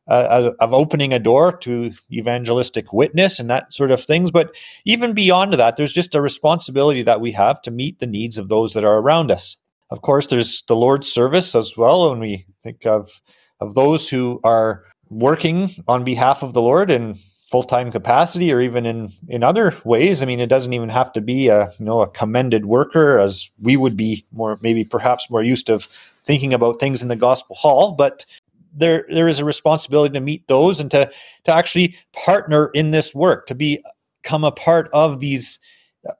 uh, 0.07 0.51
of 0.59 0.73
opening 0.73 1.13
a 1.13 1.19
door 1.19 1.55
to 1.55 1.93
evangelistic 2.11 2.91
witness 2.91 3.39
and 3.39 3.49
that 3.49 3.71
sort 3.71 3.91
of 3.91 4.03
things. 4.03 4.31
But 4.31 4.55
even 4.83 5.13
beyond 5.13 5.53
that 5.53 5.77
there's 5.77 5.93
just 5.93 6.15
a 6.15 6.21
responsibility 6.21 7.03
that 7.03 7.21
we 7.21 7.31
have 7.33 7.61
to 7.61 7.71
meet 7.71 7.99
the 7.99 8.07
needs 8.07 8.37
of 8.37 8.49
those 8.49 8.73
that 8.73 8.83
are 8.83 8.97
around 8.97 9.31
us. 9.31 9.55
Of 9.91 10.01
course 10.01 10.27
there's 10.27 10.63
the 10.63 10.75
lord's 10.75 11.11
service 11.11 11.55
as 11.55 11.77
well 11.77 12.09
when 12.09 12.19
we 12.19 12.45
think 12.63 12.85
of 12.85 13.21
of 13.59 13.75
those 13.75 14.09
who 14.09 14.39
are 14.43 14.83
working 15.09 15.75
on 15.87 16.03
behalf 16.03 16.43
of 16.43 16.53
the 16.53 16.61
lord 16.61 16.91
and 16.91 17.17
full-time 17.49 17.91
capacity 17.91 18.51
or 18.51 18.61
even 18.61 18.85
in 18.85 19.11
in 19.27 19.43
other 19.43 19.75
ways. 19.83 20.21
I 20.21 20.25
mean 20.25 20.39
it 20.39 20.49
doesn't 20.49 20.73
even 20.73 20.89
have 20.89 21.11
to 21.13 21.21
be 21.21 21.47
a 21.47 21.73
you 21.79 21.85
know 21.85 22.01
a 22.01 22.09
commended 22.09 22.65
worker 22.65 23.19
as 23.19 23.49
we 23.61 23.77
would 23.77 23.97
be 23.97 24.25
more 24.31 24.59
maybe 24.61 24.83
perhaps 24.83 25.29
more 25.29 25.43
used 25.43 25.67
to 25.67 25.79
thinking 26.25 26.53
about 26.53 26.79
things 26.79 27.01
in 27.01 27.07
the 27.07 27.15
gospel 27.15 27.55
hall 27.55 27.93
but 27.93 28.25
there 28.71 29.05
there 29.09 29.27
is 29.27 29.39
a 29.39 29.45
responsibility 29.45 30.13
to 30.13 30.19
meet 30.19 30.47
those 30.47 30.79
and 30.79 30.91
to 30.91 31.09
to 31.43 31.53
actually 31.53 31.95
partner 32.13 32.69
in 32.73 32.91
this 32.91 33.15
work 33.15 33.47
to 33.47 33.55
be 33.55 33.83
become 34.21 34.43
a 34.43 34.51
part 34.51 34.89
of 34.93 35.19
these 35.19 35.59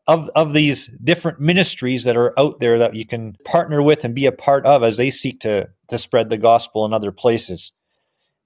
of 0.07 0.29
of 0.35 0.53
these 0.53 0.87
different 1.03 1.39
ministries 1.39 2.03
that 2.03 2.17
are 2.17 2.37
out 2.39 2.59
there 2.59 2.77
that 2.79 2.95
you 2.95 3.05
can 3.05 3.35
partner 3.45 3.81
with 3.81 4.03
and 4.03 4.15
be 4.15 4.25
a 4.25 4.31
part 4.31 4.65
of 4.65 4.83
as 4.83 4.97
they 4.97 5.09
seek 5.09 5.39
to 5.39 5.69
to 5.87 5.97
spread 5.97 6.29
the 6.29 6.37
gospel 6.37 6.85
in 6.85 6.93
other 6.93 7.11
places 7.11 7.71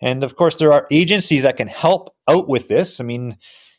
and 0.03 0.23
of 0.23 0.35
course, 0.35 0.55
there 0.57 0.73
are 0.73 0.87
agencies 0.91 1.43
that 1.43 1.57
can 1.57 1.69
help 1.69 2.13
out 2.27 2.47
with 2.49 2.67
this. 2.67 2.99
I 3.01 3.05
mean, 3.05 3.37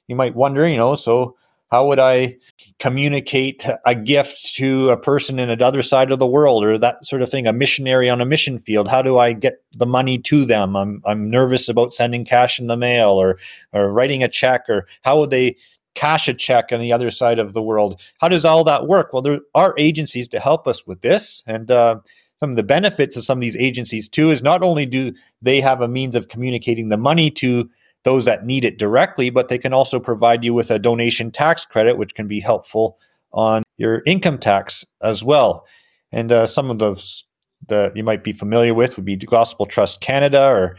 you 0.08 0.16
might 0.16 0.34
wonder, 0.34 0.66
you 0.68 0.78
know, 0.78 0.96
so 0.96 1.36
How 1.74 1.88
would 1.88 1.98
I 1.98 2.36
communicate 2.78 3.66
a 3.84 3.96
gift 3.96 4.54
to 4.56 4.90
a 4.90 4.96
person 4.96 5.40
in 5.40 5.50
another 5.50 5.82
side 5.82 6.12
of 6.12 6.20
the 6.20 6.26
world 6.26 6.62
or 6.62 6.78
that 6.78 7.04
sort 7.04 7.20
of 7.20 7.28
thing? 7.28 7.48
A 7.48 7.52
missionary 7.52 8.08
on 8.08 8.20
a 8.20 8.24
mission 8.26 8.60
field. 8.60 8.86
How 8.88 9.02
do 9.02 9.18
I 9.18 9.32
get 9.32 9.54
the 9.72 9.86
money 9.86 10.18
to 10.18 10.44
them? 10.44 10.76
I'm 10.76 11.02
I'm 11.04 11.30
nervous 11.30 11.68
about 11.68 11.92
sending 11.92 12.24
cash 12.24 12.60
in 12.60 12.68
the 12.68 12.76
mail 12.76 13.10
or 13.10 13.38
or 13.72 13.92
writing 13.92 14.22
a 14.22 14.28
check 14.28 14.68
or 14.68 14.86
how 15.02 15.18
would 15.18 15.30
they 15.30 15.56
cash 15.96 16.28
a 16.28 16.34
check 16.34 16.66
on 16.70 16.78
the 16.78 16.92
other 16.92 17.10
side 17.10 17.40
of 17.40 17.54
the 17.54 17.62
world? 17.62 18.00
How 18.20 18.28
does 18.28 18.44
all 18.44 18.62
that 18.64 18.86
work? 18.86 19.12
Well, 19.12 19.22
there 19.22 19.40
are 19.54 19.74
agencies 19.76 20.28
to 20.28 20.38
help 20.40 20.68
us 20.68 20.86
with 20.86 21.00
this 21.00 21.42
and. 21.46 21.70
Uh, 21.70 22.00
some 22.44 22.50
of 22.50 22.56
the 22.56 22.62
benefits 22.62 23.16
of 23.16 23.24
some 23.24 23.38
of 23.38 23.40
these 23.40 23.56
agencies 23.56 24.06
too 24.06 24.30
is 24.30 24.42
not 24.42 24.62
only 24.62 24.84
do 24.84 25.14
they 25.40 25.62
have 25.62 25.80
a 25.80 25.88
means 25.88 26.14
of 26.14 26.28
communicating 26.28 26.90
the 26.90 26.98
money 26.98 27.30
to 27.30 27.70
those 28.02 28.26
that 28.26 28.44
need 28.44 28.66
it 28.66 28.78
directly, 28.78 29.30
but 29.30 29.48
they 29.48 29.56
can 29.56 29.72
also 29.72 29.98
provide 29.98 30.44
you 30.44 30.52
with 30.52 30.70
a 30.70 30.78
donation 30.78 31.30
tax 31.30 31.64
credit, 31.64 31.96
which 31.96 32.14
can 32.14 32.28
be 32.28 32.40
helpful 32.40 32.98
on 33.32 33.62
your 33.78 34.02
income 34.04 34.36
tax 34.36 34.84
as 35.02 35.24
well. 35.24 35.64
And 36.12 36.30
uh, 36.30 36.44
some 36.44 36.68
of 36.68 36.78
those 36.78 37.24
that 37.68 37.96
you 37.96 38.04
might 38.04 38.22
be 38.22 38.34
familiar 38.34 38.74
with 38.74 38.96
would 38.96 39.06
be 39.06 39.16
Gospel 39.16 39.64
Trust 39.64 40.02
Canada 40.02 40.44
or 40.44 40.76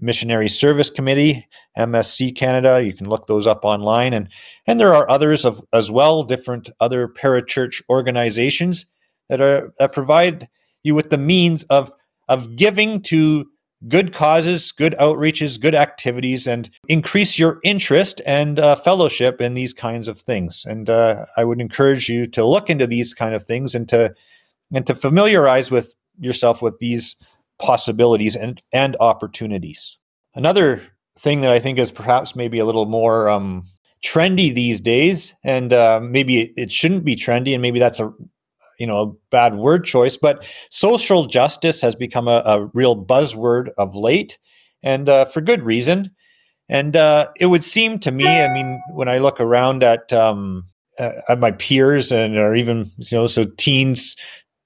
Missionary 0.00 0.48
Service 0.48 0.88
Committee, 0.88 1.46
MSC 1.76 2.34
Canada. 2.34 2.82
You 2.82 2.94
can 2.94 3.06
look 3.06 3.26
those 3.26 3.46
up 3.46 3.66
online, 3.66 4.14
and 4.14 4.30
and 4.66 4.80
there 4.80 4.94
are 4.94 5.10
others 5.10 5.44
of 5.44 5.62
as 5.74 5.90
well, 5.90 6.22
different 6.22 6.70
other 6.80 7.06
parachurch 7.06 7.82
organizations 7.90 8.86
that 9.28 9.42
are 9.42 9.74
that 9.78 9.92
provide 9.92 10.48
you 10.82 10.94
with 10.94 11.10
the 11.10 11.18
means 11.18 11.64
of 11.64 11.92
of 12.28 12.56
giving 12.56 13.00
to 13.02 13.46
good 13.88 14.14
causes, 14.14 14.70
good 14.72 14.94
outreaches, 15.00 15.60
good 15.60 15.74
activities, 15.74 16.46
and 16.46 16.70
increase 16.88 17.38
your 17.38 17.58
interest 17.64 18.20
and 18.24 18.58
uh, 18.58 18.76
fellowship 18.76 19.40
in 19.40 19.54
these 19.54 19.72
kinds 19.72 20.08
of 20.08 20.20
things. 20.20 20.64
And 20.64 20.88
uh, 20.88 21.26
I 21.36 21.44
would 21.44 21.60
encourage 21.60 22.08
you 22.08 22.26
to 22.28 22.44
look 22.44 22.70
into 22.70 22.86
these 22.86 23.12
kind 23.12 23.34
of 23.34 23.44
things 23.44 23.74
and 23.74 23.88
to 23.88 24.14
and 24.72 24.86
to 24.86 24.94
familiarize 24.94 25.70
with 25.70 25.94
yourself 26.18 26.62
with 26.62 26.78
these 26.78 27.16
possibilities 27.60 28.36
and 28.36 28.62
and 28.72 28.96
opportunities. 29.00 29.98
Another 30.34 30.82
thing 31.18 31.42
that 31.42 31.50
I 31.50 31.58
think 31.58 31.78
is 31.78 31.90
perhaps 31.90 32.34
maybe 32.34 32.58
a 32.58 32.64
little 32.64 32.86
more 32.86 33.28
um, 33.28 33.64
trendy 34.04 34.54
these 34.54 34.80
days, 34.80 35.34
and 35.44 35.72
uh, 35.72 36.00
maybe 36.02 36.40
it, 36.40 36.52
it 36.56 36.72
shouldn't 36.72 37.04
be 37.04 37.16
trendy, 37.16 37.52
and 37.52 37.62
maybe 37.62 37.78
that's 37.78 38.00
a 38.00 38.12
you 38.82 38.88
know 38.88 39.00
a 39.00 39.12
bad 39.30 39.54
word 39.54 39.84
choice, 39.84 40.16
but 40.16 40.44
social 40.68 41.26
justice 41.26 41.80
has 41.82 41.94
become 41.94 42.26
a, 42.26 42.42
a 42.44 42.68
real 42.74 42.96
buzzword 42.96 43.68
of 43.78 43.94
late, 43.94 44.40
and 44.82 45.08
uh, 45.08 45.24
for 45.24 45.40
good 45.40 45.62
reason. 45.62 46.10
And 46.68 46.96
uh, 46.96 47.28
it 47.38 47.46
would 47.46 47.62
seem 47.62 48.00
to 48.00 48.10
me, 48.10 48.26
I 48.26 48.52
mean, 48.52 48.80
when 48.90 49.08
I 49.08 49.18
look 49.18 49.40
around 49.40 49.84
at 49.84 50.12
um, 50.12 50.64
at 50.98 51.38
my 51.38 51.52
peers 51.52 52.10
and 52.10 52.36
or 52.36 52.56
even 52.56 52.90
you 52.96 53.18
know 53.18 53.28
so 53.28 53.44
teens, 53.56 54.16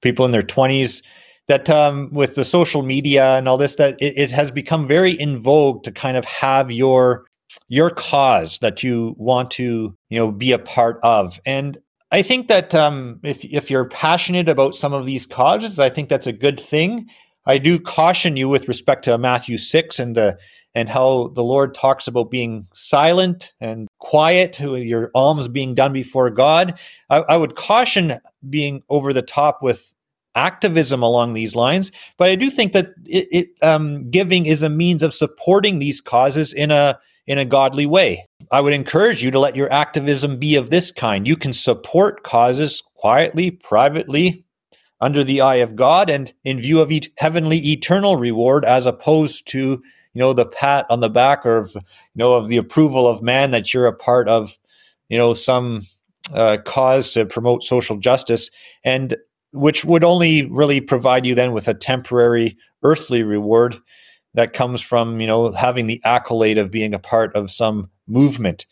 people 0.01 0.25
in 0.25 0.33
their 0.33 0.41
twenties, 0.41 1.03
that 1.49 1.69
um, 1.69 2.09
with 2.11 2.35
the 2.35 2.45
social 2.45 2.83
media 2.83 3.37
and 3.37 3.47
all 3.47 3.59
this, 3.59 3.77
that 3.77 4.01
it, 4.01 4.15
it 4.17 4.31
has 4.31 4.51
become 4.51 4.89
very 4.89 5.13
in 5.13 5.39
vogue 5.39 5.83
to 5.83 5.93
kind 5.93 6.17
of 6.17 6.25
have 6.25 6.73
your 6.73 7.27
your 7.69 7.91
cause 7.91 8.61
that 8.61 8.83
you 8.83 9.15
want 9.19 9.51
to 9.51 9.95
you 10.09 10.19
know 10.19 10.33
be 10.33 10.53
a 10.53 10.59
part 10.59 10.99
of 11.03 11.39
and 11.45 11.77
I 12.11 12.23
think 12.23 12.49
that 12.49 12.75
um, 12.75 13.21
if 13.23 13.45
if 13.45 13.71
you're 13.71 13.89
passionate 13.89 14.49
about 14.49 14.75
some 14.75 14.93
of 14.93 15.07
these 15.07 15.27
causes, 15.27 15.81
I 15.81 15.89
think 15.89 16.09
that's 16.09 16.27
a 16.27 16.33
good 16.33 16.61
thing. 16.61 17.09
I 17.47 17.59
do 17.59 17.79
caution 17.79 18.37
you 18.37 18.49
with 18.49 18.69
respect 18.69 19.05
to 19.05 19.19
Matthew 19.19 19.59
six 19.59 19.99
and 19.99 20.17
the 20.17 20.39
and 20.75 20.89
how 20.89 21.29
the 21.29 21.43
Lord 21.43 21.75
talks 21.75 22.07
about 22.07 22.31
being 22.31 22.67
silent 22.75 23.55
and 23.61 23.89
quiet, 23.99 24.61
your 24.61 25.11
alms 25.15 25.49
being 25.49 25.75
done 25.75 25.93
before 25.93 26.29
God. 26.29 26.79
I, 27.09 27.19
I 27.21 27.37
would 27.39 27.57
caution 27.57 28.21
being 28.49 28.83
over 28.91 29.15
the 29.15 29.23
top 29.23 29.63
with 29.63 29.95
activism 30.35 31.03
along 31.03 31.33
these 31.33 31.57
lines, 31.57 31.91
but 32.19 32.29
I 32.29 32.35
do 32.35 32.51
think 32.51 32.75
that 32.75 32.91
it, 33.07 33.27
it 33.33 33.49
um, 33.63 34.11
giving 34.11 34.45
is 34.45 34.63
a 34.63 34.69
means 34.69 35.03
of 35.03 35.15
supporting 35.15 35.79
these 35.79 36.03
causes 36.03 36.53
in 36.53 36.71
a 36.71 36.99
in 37.27 37.39
a 37.39 37.45
godly 37.45 37.87
way. 37.87 38.27
I 38.51 38.61
would 38.61 38.73
encourage 38.73 39.23
you 39.23 39.31
to 39.33 39.39
let 39.39 39.57
your 39.57 39.73
activism 39.73 40.39
be 40.39 40.57
of 40.57 40.71
this 40.71 40.93
kind. 40.93 41.27
You 41.27 41.37
can 41.37 41.53
support 41.53 42.23
causes 42.23 42.83
quietly, 42.95 43.51
privately, 43.51 44.45
under 45.01 45.25
the 45.25 45.41
eye 45.41 45.57
of 45.57 45.77
God, 45.77 46.09
and 46.09 46.33
in 46.45 46.61
view 46.61 46.81
of 46.81 46.91
e- 46.91 47.13
heavenly 47.19 47.59
eternal 47.59 48.17
reward, 48.17 48.65
as 48.65 48.87
opposed 48.87 49.47
to 49.49 49.59
you 49.59 50.21
know 50.21 50.33
the 50.33 50.47
pat 50.47 50.87
on 50.89 51.01
the 51.01 51.11
back 51.11 51.45
or 51.45 51.59
of, 51.59 51.73
you 51.75 51.83
know 52.15 52.35
of 52.35 52.49
the 52.49 52.57
approval 52.57 53.07
of 53.07 53.23
man 53.23 53.51
that 53.51 53.75
you're 53.75 53.87
a 53.87 53.95
part 53.95 54.29
of 54.29 54.57
you 55.09 55.19
know 55.19 55.35
some 55.35 55.87
uh, 56.33 56.57
cause 56.65 57.13
to 57.13 57.27
promote 57.27 57.63
social 57.63 57.99
justice, 57.99 58.51
and 58.85 59.17
which 59.53 59.85
would 59.85 60.05
only 60.05 60.47
really 60.47 60.81
provide 60.81 61.27
you 61.27 61.35
then 61.35 61.53
with 61.53 61.69
a 61.69 61.75
temporary 61.75 62.57
earthly 62.83 63.23
reward 63.23 63.77
that 64.37 64.53
comes 64.53 64.81
from 64.81 65.21
you 65.21 65.27
know 65.27 65.51
having 65.53 65.87
the 65.87 66.01
accolade 66.05 66.59
of 66.59 66.71
being 66.71 66.95
a 66.95 66.99
part 66.99 67.35
of 67.35 67.51
some 67.51 67.91
movement. 68.07 68.65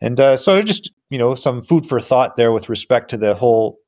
And 0.00 0.18
uh, 0.18 0.36
so 0.36 0.62
just 0.62 0.90
you 1.10 1.18
know 1.18 1.34
some 1.34 1.62
food 1.62 1.84
for 1.84 2.00
thought 2.00 2.36
there 2.36 2.52
with 2.52 2.68
respect 2.68 3.10
to 3.10 3.16
the 3.16 3.34
whole 3.34 3.78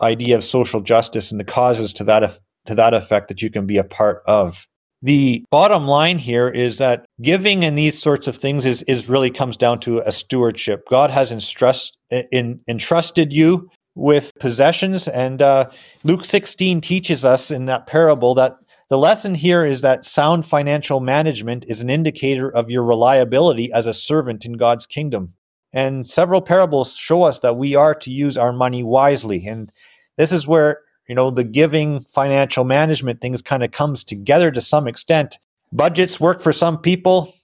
idea 0.00 0.36
of 0.36 0.42
social 0.42 0.80
justice 0.80 1.30
and 1.30 1.38
the 1.38 1.44
causes 1.44 1.92
to 1.94 2.04
that 2.04 2.38
to 2.66 2.74
that 2.74 2.94
effect 2.94 3.28
that 3.28 3.42
you 3.42 3.50
can 3.50 3.66
be 3.66 3.78
a 3.78 3.84
part 3.84 4.22
of. 4.26 4.66
The 5.02 5.44
bottom 5.50 5.86
line 5.86 6.16
here 6.16 6.48
is 6.48 6.78
that 6.78 7.04
giving 7.20 7.62
and 7.62 7.76
these 7.76 8.00
sorts 8.00 8.26
of 8.26 8.36
things 8.36 8.64
is, 8.64 8.82
is 8.84 9.06
really 9.06 9.28
comes 9.30 9.54
down 9.54 9.80
to 9.80 9.98
a 9.98 10.10
stewardship. 10.10 10.88
God 10.88 11.10
has 11.10 11.30
entrust, 11.30 11.98
in, 12.10 12.58
entrusted 12.68 13.30
you 13.30 13.68
with 13.94 14.32
possessions 14.40 15.06
and 15.06 15.40
uh, 15.40 15.70
luke 16.02 16.24
16 16.24 16.80
teaches 16.80 17.24
us 17.24 17.52
in 17.52 17.66
that 17.66 17.86
parable 17.86 18.34
that 18.34 18.56
the 18.90 18.98
lesson 18.98 19.34
here 19.34 19.64
is 19.64 19.80
that 19.80 20.04
sound 20.04 20.44
financial 20.46 21.00
management 21.00 21.64
is 21.68 21.80
an 21.80 21.88
indicator 21.88 22.50
of 22.50 22.70
your 22.70 22.84
reliability 22.84 23.72
as 23.72 23.86
a 23.86 23.94
servant 23.94 24.44
in 24.44 24.54
God's 24.54 24.86
kingdom. 24.86 25.34
And 25.72 26.06
several 26.08 26.42
parables 26.42 26.96
show 26.96 27.24
us 27.24 27.40
that 27.40 27.56
we 27.56 27.74
are 27.74 27.94
to 27.94 28.10
use 28.10 28.36
our 28.36 28.52
money 28.52 28.82
wisely. 28.82 29.46
And 29.46 29.72
this 30.16 30.32
is 30.32 30.46
where, 30.46 30.82
you 31.08 31.14
know, 31.14 31.30
the 31.30 31.44
giving 31.44 32.04
financial 32.10 32.64
management 32.64 33.20
things 33.20 33.42
kind 33.42 33.64
of 33.64 33.72
comes 33.72 34.04
together 34.04 34.50
to 34.50 34.60
some 34.60 34.86
extent. 34.86 35.38
Budgets 35.72 36.20
work 36.20 36.40
for 36.40 36.52
some 36.52 36.78
people. 36.78 37.34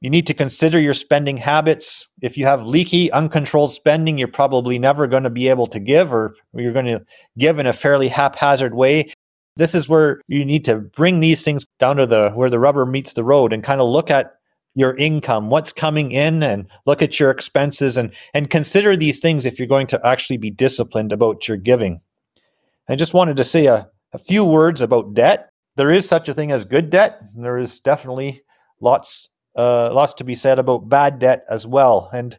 You 0.00 0.10
need 0.10 0.28
to 0.28 0.34
consider 0.34 0.78
your 0.78 0.94
spending 0.94 1.36
habits. 1.36 2.06
If 2.22 2.38
you 2.38 2.46
have 2.46 2.66
leaky, 2.66 3.10
uncontrolled 3.10 3.72
spending, 3.72 4.16
you're 4.16 4.28
probably 4.28 4.78
never 4.78 5.08
going 5.08 5.24
to 5.24 5.30
be 5.30 5.48
able 5.48 5.66
to 5.66 5.80
give, 5.80 6.12
or 6.14 6.36
you're 6.54 6.72
going 6.72 6.86
to 6.86 7.04
give 7.36 7.58
in 7.58 7.66
a 7.66 7.72
fairly 7.72 8.08
haphazard 8.08 8.74
way 8.74 9.10
this 9.58 9.74
is 9.74 9.88
where 9.88 10.22
you 10.28 10.44
need 10.44 10.64
to 10.64 10.76
bring 10.76 11.18
these 11.18 11.44
things 11.44 11.66
down 11.80 11.96
to 11.96 12.06
the 12.06 12.30
where 12.30 12.48
the 12.48 12.60
rubber 12.60 12.86
meets 12.86 13.12
the 13.12 13.24
road 13.24 13.52
and 13.52 13.62
kind 13.64 13.80
of 13.80 13.88
look 13.88 14.10
at 14.10 14.36
your 14.74 14.96
income, 14.96 15.50
what's 15.50 15.72
coming 15.72 16.12
in, 16.12 16.44
and 16.44 16.68
look 16.86 17.02
at 17.02 17.18
your 17.18 17.30
expenses 17.30 17.96
and 17.96 18.14
and 18.32 18.50
consider 18.50 18.96
these 18.96 19.20
things 19.20 19.44
if 19.44 19.58
you're 19.58 19.68
going 19.68 19.88
to 19.88 20.06
actually 20.06 20.36
be 20.36 20.50
disciplined 20.50 21.12
about 21.12 21.48
your 21.48 21.56
giving. 21.56 22.00
I 22.88 22.94
just 22.94 23.14
wanted 23.14 23.36
to 23.36 23.44
say 23.44 23.66
a, 23.66 23.90
a 24.12 24.18
few 24.18 24.44
words 24.44 24.80
about 24.80 25.12
debt. 25.12 25.50
There 25.74 25.90
is 25.90 26.08
such 26.08 26.28
a 26.28 26.34
thing 26.34 26.52
as 26.52 26.64
good 26.64 26.88
debt. 26.88 27.20
There 27.36 27.58
is 27.58 27.80
definitely 27.80 28.42
lots 28.80 29.28
uh, 29.56 29.90
lots 29.92 30.14
to 30.14 30.24
be 30.24 30.36
said 30.36 30.60
about 30.60 30.88
bad 30.88 31.18
debt 31.18 31.44
as 31.50 31.66
well. 31.66 32.08
And 32.12 32.38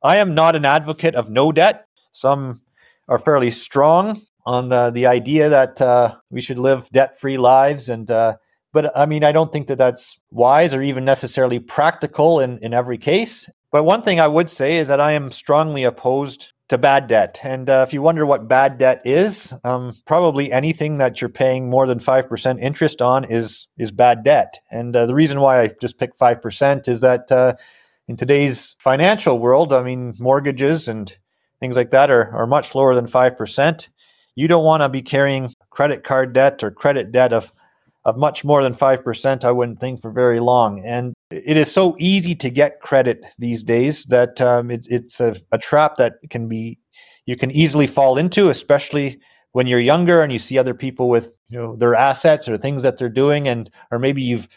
I 0.00 0.18
am 0.18 0.34
not 0.34 0.54
an 0.54 0.64
advocate 0.64 1.16
of 1.16 1.28
no 1.28 1.50
debt. 1.50 1.86
Some 2.12 2.62
are 3.08 3.18
fairly 3.18 3.50
strong 3.50 4.20
on 4.44 4.68
the 4.68 4.90
the 4.90 5.06
idea 5.06 5.48
that 5.48 5.80
uh, 5.80 6.16
we 6.30 6.40
should 6.40 6.58
live 6.58 6.88
debt 6.90 7.18
free 7.18 7.38
lives 7.38 7.88
and 7.88 8.10
uh, 8.10 8.36
but 8.72 8.96
I 8.96 9.06
mean 9.06 9.24
I 9.24 9.32
don't 9.32 9.52
think 9.52 9.68
that 9.68 9.78
that's 9.78 10.18
wise 10.30 10.74
or 10.74 10.82
even 10.82 11.04
necessarily 11.04 11.58
practical 11.58 12.40
in 12.40 12.58
in 12.58 12.74
every 12.74 12.98
case. 12.98 13.48
But 13.70 13.84
one 13.84 14.02
thing 14.02 14.20
I 14.20 14.28
would 14.28 14.50
say 14.50 14.76
is 14.76 14.88
that 14.88 15.00
I 15.00 15.12
am 15.12 15.30
strongly 15.30 15.84
opposed 15.84 16.52
to 16.72 16.78
bad 16.78 17.06
debt. 17.06 17.38
And 17.42 17.68
uh, 17.68 17.84
if 17.86 17.92
you 17.92 18.00
wonder 18.00 18.24
what 18.24 18.48
bad 18.48 18.78
debt 18.78 19.02
is, 19.04 19.52
um, 19.62 19.94
probably 20.06 20.50
anything 20.50 20.96
that 20.98 21.20
you're 21.20 21.28
paying 21.28 21.68
more 21.68 21.86
than 21.86 21.98
five 21.98 22.28
percent 22.28 22.60
interest 22.60 23.02
on 23.02 23.24
is 23.24 23.68
is 23.78 23.92
bad 23.92 24.24
debt. 24.24 24.58
And 24.70 24.96
uh, 24.96 25.04
the 25.04 25.14
reason 25.14 25.40
why 25.40 25.60
I 25.60 25.70
just 25.80 25.98
picked 25.98 26.16
five 26.16 26.40
percent 26.40 26.88
is 26.88 27.02
that 27.02 27.30
uh, 27.30 27.54
in 28.08 28.16
today's 28.16 28.76
financial 28.80 29.38
world, 29.38 29.72
I 29.72 29.82
mean 29.82 30.14
mortgages 30.18 30.88
and 30.88 31.14
things 31.60 31.76
like 31.76 31.90
that 31.90 32.10
are, 32.10 32.34
are 32.34 32.46
much 32.46 32.74
lower 32.74 32.94
than 32.94 33.06
five 33.06 33.36
percent 33.36 33.90
you 34.34 34.48
don't 34.48 34.64
want 34.64 34.82
to 34.82 34.88
be 34.88 35.02
carrying 35.02 35.52
credit 35.70 36.04
card 36.04 36.32
debt 36.32 36.62
or 36.62 36.70
credit 36.70 37.12
debt 37.12 37.32
of 37.32 37.52
of 38.04 38.16
much 38.16 38.44
more 38.44 38.64
than 38.64 38.72
5% 38.74 39.44
i 39.44 39.52
wouldn't 39.52 39.80
think 39.80 40.00
for 40.00 40.10
very 40.10 40.40
long. 40.40 40.84
And 40.84 41.14
it 41.30 41.56
is 41.56 41.72
so 41.72 41.96
easy 42.00 42.34
to 42.34 42.50
get 42.50 42.80
credit 42.80 43.24
these 43.38 43.62
days 43.62 44.06
that 44.06 44.40
um, 44.40 44.72
it, 44.72 44.86
it's 44.90 45.20
a, 45.20 45.36
a 45.52 45.58
trap 45.58 45.96
that 45.98 46.14
can 46.28 46.48
be 46.48 46.78
you 47.26 47.36
can 47.36 47.52
easily 47.52 47.86
fall 47.86 48.18
into 48.18 48.48
especially 48.48 49.20
when 49.52 49.66
you're 49.66 49.78
younger 49.78 50.22
and 50.22 50.32
you 50.32 50.38
see 50.38 50.58
other 50.58 50.74
people 50.74 51.08
with 51.08 51.38
you 51.48 51.58
know 51.58 51.76
their 51.76 51.94
assets 51.94 52.48
or 52.48 52.58
things 52.58 52.82
that 52.82 52.98
they're 52.98 53.08
doing 53.08 53.46
and 53.46 53.70
or 53.90 53.98
maybe 53.98 54.22
you've 54.22 54.48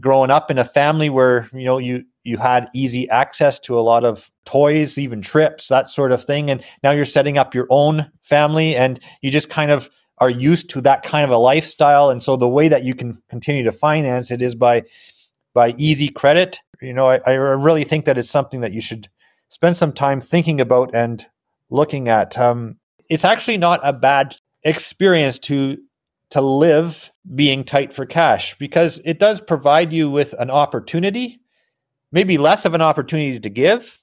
grown 0.00 0.30
up 0.30 0.50
in 0.50 0.58
a 0.58 0.64
family 0.64 1.10
where 1.10 1.48
you 1.52 1.64
know 1.64 1.78
you 1.78 2.04
you 2.26 2.38
had 2.38 2.68
easy 2.74 3.08
access 3.08 3.58
to 3.60 3.78
a 3.78 3.82
lot 3.82 4.04
of 4.04 4.30
toys, 4.44 4.98
even 4.98 5.22
trips, 5.22 5.68
that 5.68 5.88
sort 5.88 6.12
of 6.12 6.24
thing. 6.24 6.50
And 6.50 6.62
now 6.82 6.90
you're 6.90 7.04
setting 7.04 7.38
up 7.38 7.54
your 7.54 7.66
own 7.70 8.10
family 8.22 8.76
and 8.76 9.00
you 9.22 9.30
just 9.30 9.50
kind 9.50 9.70
of 9.70 9.88
are 10.18 10.30
used 10.30 10.70
to 10.70 10.80
that 10.80 11.02
kind 11.02 11.24
of 11.24 11.30
a 11.30 11.38
lifestyle. 11.38 12.10
And 12.10 12.22
so 12.22 12.36
the 12.36 12.48
way 12.48 12.68
that 12.68 12.84
you 12.84 12.94
can 12.94 13.22
continue 13.28 13.64
to 13.64 13.72
finance 13.72 14.30
it 14.30 14.42
is 14.42 14.54
by 14.54 14.82
by 15.54 15.74
easy 15.78 16.08
credit. 16.08 16.58
You 16.82 16.92
know, 16.92 17.08
I, 17.08 17.20
I 17.26 17.32
really 17.32 17.84
think 17.84 18.04
that 18.04 18.18
it's 18.18 18.28
something 18.28 18.60
that 18.60 18.72
you 18.72 18.82
should 18.82 19.08
spend 19.48 19.76
some 19.76 19.92
time 19.92 20.20
thinking 20.20 20.60
about 20.60 20.94
and 20.94 21.26
looking 21.70 22.08
at. 22.08 22.38
Um, 22.38 22.76
it's 23.08 23.24
actually 23.24 23.56
not 23.56 23.80
a 23.82 23.92
bad 23.92 24.36
experience 24.64 25.38
to 25.38 25.78
to 26.30 26.40
live 26.40 27.12
being 27.34 27.64
tight 27.64 27.94
for 27.94 28.04
cash 28.04 28.58
because 28.58 29.00
it 29.04 29.18
does 29.18 29.40
provide 29.40 29.92
you 29.92 30.10
with 30.10 30.34
an 30.38 30.50
opportunity, 30.50 31.40
maybe 32.12 32.38
less 32.38 32.64
of 32.64 32.74
an 32.74 32.82
opportunity 32.82 33.38
to 33.40 33.50
give, 33.50 33.98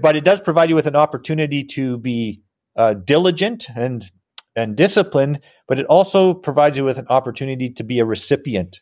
but 0.00 0.16
it 0.16 0.24
does 0.24 0.40
provide 0.40 0.68
you 0.68 0.74
with 0.74 0.86
an 0.86 0.96
opportunity 0.96 1.64
to 1.64 1.98
be 1.98 2.42
uh, 2.76 2.94
diligent 2.94 3.66
and 3.74 4.10
and 4.56 4.76
disciplined, 4.76 5.40
but 5.68 5.78
it 5.78 5.86
also 5.86 6.34
provides 6.34 6.76
you 6.76 6.84
with 6.84 6.98
an 6.98 7.06
opportunity 7.08 7.70
to 7.70 7.84
be 7.84 8.00
a 8.00 8.04
recipient. 8.04 8.80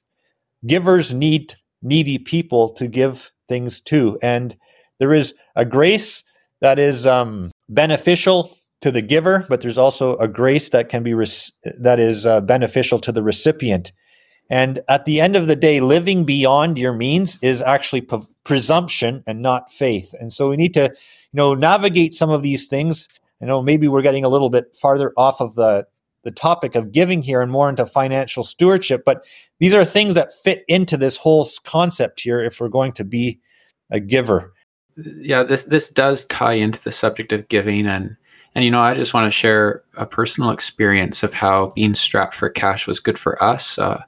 Givers 0.66 1.12
need 1.12 1.54
needy 1.82 2.16
people 2.16 2.70
to 2.74 2.88
give 2.88 3.30
things 3.46 3.80
to, 3.82 4.18
and 4.22 4.56
there 4.98 5.12
is 5.12 5.34
a 5.54 5.66
grace 5.66 6.24
that 6.62 6.78
is 6.78 7.06
um, 7.06 7.50
beneficial 7.68 8.56
to 8.80 8.90
the 8.90 9.02
giver, 9.02 9.44
but 9.48 9.60
there's 9.60 9.78
also 9.78 10.16
a 10.16 10.28
grace 10.28 10.70
that 10.70 10.88
can 10.88 11.02
be 11.02 11.12
that 11.78 11.98
is 11.98 12.26
uh, 12.26 12.40
beneficial 12.40 12.98
to 13.00 13.12
the 13.12 13.22
recipient. 13.22 13.92
And 14.48 14.80
at 14.88 15.04
the 15.04 15.20
end 15.20 15.36
of 15.36 15.46
the 15.46 15.56
day, 15.56 15.80
living 15.80 16.24
beyond 16.24 16.78
your 16.78 16.92
means 16.92 17.38
is 17.42 17.62
actually 17.62 18.06
presumption 18.44 19.24
and 19.26 19.42
not 19.42 19.72
faith. 19.72 20.14
And 20.20 20.32
so 20.32 20.48
we 20.50 20.56
need 20.56 20.74
to, 20.74 20.82
you 20.82 20.88
know, 21.32 21.54
navigate 21.54 22.14
some 22.14 22.30
of 22.30 22.42
these 22.42 22.68
things. 22.68 23.08
I 23.42 23.46
know 23.46 23.62
maybe 23.62 23.88
we're 23.88 24.02
getting 24.02 24.24
a 24.24 24.28
little 24.28 24.50
bit 24.50 24.76
farther 24.76 25.12
off 25.16 25.40
of 25.40 25.54
the 25.54 25.86
the 26.22 26.30
topic 26.32 26.74
of 26.74 26.90
giving 26.90 27.22
here 27.22 27.40
and 27.40 27.52
more 27.52 27.68
into 27.70 27.86
financial 27.86 28.42
stewardship, 28.42 29.04
but 29.06 29.24
these 29.60 29.72
are 29.72 29.84
things 29.84 30.16
that 30.16 30.32
fit 30.32 30.64
into 30.66 30.96
this 30.96 31.16
whole 31.16 31.46
concept 31.64 32.18
here 32.18 32.42
if 32.42 32.60
we're 32.60 32.68
going 32.68 32.90
to 32.90 33.04
be 33.04 33.38
a 33.92 34.00
giver. 34.00 34.52
Yeah, 34.96 35.44
this 35.44 35.64
this 35.64 35.88
does 35.88 36.24
tie 36.24 36.54
into 36.54 36.82
the 36.82 36.90
subject 36.90 37.32
of 37.32 37.46
giving 37.46 37.86
and 37.86 38.16
and 38.56 38.64
you 38.64 38.70
know, 38.70 38.80
I 38.80 38.94
just 38.94 39.12
want 39.12 39.26
to 39.26 39.30
share 39.30 39.82
a 39.98 40.06
personal 40.06 40.50
experience 40.50 41.22
of 41.22 41.34
how 41.34 41.72
being 41.76 41.94
strapped 41.94 42.34
for 42.34 42.48
cash 42.48 42.86
was 42.86 42.98
good 42.98 43.18
for 43.18 43.40
us. 43.42 43.78
Uh, 43.78 44.02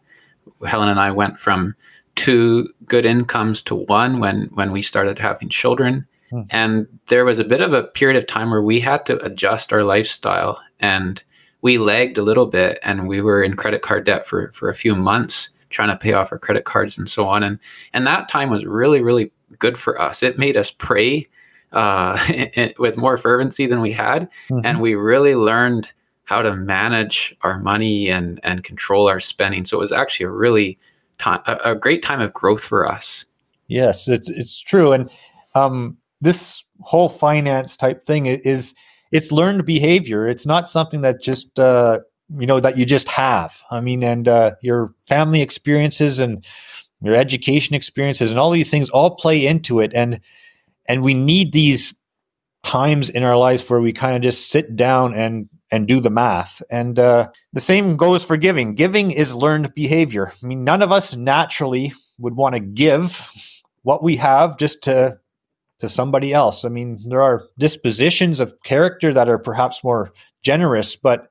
Helen 0.67 0.89
and 0.89 1.01
I 1.01 1.11
went 1.11 1.39
from 1.39 1.75
two 2.15 2.69
good 2.87 3.07
incomes 3.07 3.63
to 3.63 3.75
one 3.75 4.19
when 4.19 4.51
when 4.55 4.73
we 4.73 4.83
started 4.83 5.19
having 5.19 5.49
children. 5.49 6.07
Hmm. 6.31 6.43
And 6.51 6.87
there 7.07 7.25
was 7.25 7.39
a 7.39 7.45
bit 7.45 7.61
of 7.61 7.73
a 7.73 7.85
period 7.85 8.19
of 8.19 8.27
time 8.27 8.51
where 8.51 8.63
we 8.63 8.81
had 8.81 9.07
to 9.07 9.25
adjust 9.25 9.73
our 9.73 9.85
lifestyle 9.85 10.61
and 10.81 11.23
we 11.63 11.79
lagged 11.79 12.19
a 12.19 12.23
little 12.23 12.47
bit 12.47 12.79
and 12.83 13.09
we 13.09 13.21
were 13.21 13.43
in 13.43 13.57
credit 13.57 13.83
card 13.83 14.05
debt 14.05 14.27
for, 14.27 14.53
for 14.53 14.69
a 14.69 14.75
few 14.75 14.95
months 14.95 15.51
trying 15.71 15.89
to 15.89 15.97
pay 15.97 16.13
off 16.13 16.33
our 16.33 16.39
credit 16.39 16.65
cards 16.65 16.99
and 16.99 17.09
so 17.09 17.27
on. 17.27 17.43
And 17.43 17.59
and 17.93 18.07
that 18.07 18.29
time 18.29 18.51
was 18.51 18.65
really, 18.65 19.03
really 19.03 19.31
good 19.59 19.79
for 19.79 20.01
us. 20.01 20.23
It 20.23 20.39
made 20.39 20.57
us 20.57 20.71
pray 20.71 21.27
uh, 21.73 22.19
with 22.79 22.97
more 22.97 23.17
fervency 23.17 23.67
than 23.67 23.81
we 23.81 23.93
had, 23.93 24.31
mm-hmm. 24.51 24.61
and 24.65 24.81
we 24.81 24.95
really 24.95 25.35
learned 25.35 25.93
how 26.29 26.43
to 26.43 26.55
manage 26.55 27.35
our 27.41 27.59
money 27.59 28.11
and 28.11 28.39
and 28.43 28.63
control 28.63 29.09
our 29.09 29.19
spending. 29.19 29.65
So 29.65 29.79
it 29.79 29.81
was 29.81 29.93
actually 29.93 30.27
a 30.27 30.31
really 30.31 30.79
time 31.17 31.41
a, 31.47 31.73
a 31.73 31.75
great 31.75 32.03
time 32.03 32.21
of 32.21 32.35
growth 32.35 32.63
for 32.63 32.87
us. 32.87 33.25
Yes, 33.67 34.09
it's 34.09 34.29
it's 34.29 34.61
true, 34.61 34.93
and 34.93 35.11
um, 35.55 35.97
this 36.21 36.65
whole 36.83 37.09
finance 37.09 37.79
type 37.79 38.05
thing 38.05 38.27
is 38.27 38.75
it's 39.11 39.33
learned 39.33 39.65
behavior. 39.65 40.29
It's 40.29 40.47
not 40.47 40.69
something 40.69 41.01
that 41.01 41.23
just 41.23 41.59
uh, 41.59 42.01
you 42.39 42.47
know 42.47 42.61
that 42.61 42.77
you 42.77 42.85
just 42.85 43.09
have. 43.09 43.63
I 43.71 43.81
mean, 43.81 44.05
and 44.05 44.29
uh, 44.29 44.53
your 44.61 44.95
family 45.09 45.41
experiences 45.41 46.19
and 46.19 46.45
your 47.01 47.15
education 47.15 47.75
experiences 47.75 48.31
and 48.31 48.39
all 48.39 48.51
these 48.51 48.71
things 48.71 48.91
all 48.91 49.13
play 49.13 49.47
into 49.47 49.81
it, 49.81 49.93
and 49.95 50.21
and 50.87 51.03
we 51.03 51.15
need 51.15 51.55
these 51.55 51.95
times 52.65 53.09
in 53.09 53.23
our 53.23 53.37
lives 53.37 53.67
where 53.71 53.81
we 53.81 53.95
kind 53.95 54.15
of 54.15 54.21
just 54.21 54.51
sit 54.51 54.77
down 54.77 55.15
and 55.15 55.49
and 55.71 55.87
do 55.87 56.01
the 56.01 56.11
math. 56.11 56.63
And 56.71 56.99
uh, 56.99 57.29
the 57.53 57.61
same 57.61 57.97
goes 57.97 58.25
for 58.25 58.37
giving. 58.37 58.75
Giving 58.75 59.11
is 59.11 59.35
learned 59.35 59.75
behavior. 59.75 60.33
I 60.43 60.47
mean 60.47 60.65
none 60.65 60.83
of 60.83 60.93
us 60.93 61.15
naturally 61.15 61.93
would 62.19 62.37
want 62.37 62.55
to 62.55 62.61
give 62.61 63.31
what 63.83 64.03
we 64.03 64.17
have 64.17 64.57
just 64.57 64.83
to 64.85 65.19
to 65.81 65.89
somebody 65.89 66.33
else. 66.33 66.65
I 66.65 66.69
mean 66.69 67.01
there 67.09 67.23
are 67.23 67.45
dispositions 67.59 68.41
of 68.41 68.55
character 68.65 69.13
that 69.15 69.29
are 69.29 69.39
perhaps 69.39 69.85
more 69.85 70.13
generous 70.43 70.97
but 70.97 71.29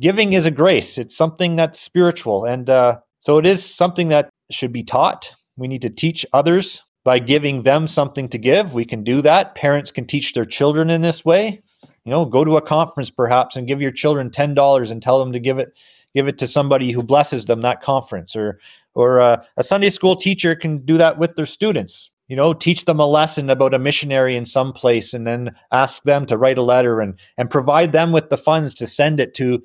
giving 0.00 0.32
is 0.32 0.46
a 0.46 0.50
grace. 0.50 0.98
It's 0.98 1.16
something 1.16 1.56
that's 1.56 1.80
spiritual. 1.80 2.44
And 2.44 2.70
uh, 2.70 3.00
so 3.20 3.38
it 3.38 3.46
is 3.46 3.64
something 3.64 4.08
that 4.08 4.30
should 4.50 4.72
be 4.72 4.82
taught. 4.82 5.34
We 5.56 5.68
need 5.68 5.82
to 5.82 5.90
teach 5.90 6.24
others. 6.32 6.82
By 7.04 7.18
giving 7.18 7.64
them 7.64 7.88
something 7.88 8.28
to 8.28 8.38
give. 8.38 8.74
We 8.74 8.84
can 8.84 9.02
do 9.02 9.22
that. 9.22 9.56
Parents 9.56 9.90
can 9.90 10.06
teach 10.06 10.34
their 10.34 10.44
children 10.44 10.88
in 10.88 11.00
this 11.00 11.24
way. 11.24 11.60
You 12.04 12.10
know, 12.10 12.24
go 12.24 12.44
to 12.44 12.56
a 12.56 12.62
conference 12.62 13.10
perhaps 13.10 13.56
and 13.56 13.68
give 13.68 13.80
your 13.80 13.92
children 13.92 14.30
ten 14.30 14.54
dollars 14.54 14.90
and 14.90 15.02
tell 15.02 15.18
them 15.18 15.32
to 15.32 15.40
give 15.40 15.58
it 15.58 15.78
give 16.14 16.28
it 16.28 16.38
to 16.38 16.46
somebody 16.46 16.90
who 16.90 17.02
blesses 17.02 17.46
them 17.46 17.60
that 17.62 17.82
conference. 17.82 18.34
Or 18.34 18.58
or 18.94 19.20
uh, 19.20 19.44
a 19.56 19.62
Sunday 19.62 19.90
school 19.90 20.16
teacher 20.16 20.54
can 20.54 20.78
do 20.84 20.98
that 20.98 21.18
with 21.18 21.36
their 21.36 21.46
students. 21.46 22.10
You 22.28 22.36
know, 22.36 22.54
teach 22.54 22.86
them 22.86 22.98
a 22.98 23.06
lesson 23.06 23.50
about 23.50 23.74
a 23.74 23.78
missionary 23.78 24.36
in 24.36 24.44
some 24.44 24.72
place, 24.72 25.12
and 25.12 25.26
then 25.26 25.54
ask 25.70 26.02
them 26.04 26.24
to 26.26 26.36
write 26.36 26.58
a 26.58 26.62
letter 26.62 27.00
and 27.00 27.18
and 27.36 27.50
provide 27.50 27.92
them 27.92 28.12
with 28.12 28.30
the 28.30 28.38
funds 28.38 28.74
to 28.74 28.86
send 28.86 29.20
it 29.20 29.34
to 29.34 29.62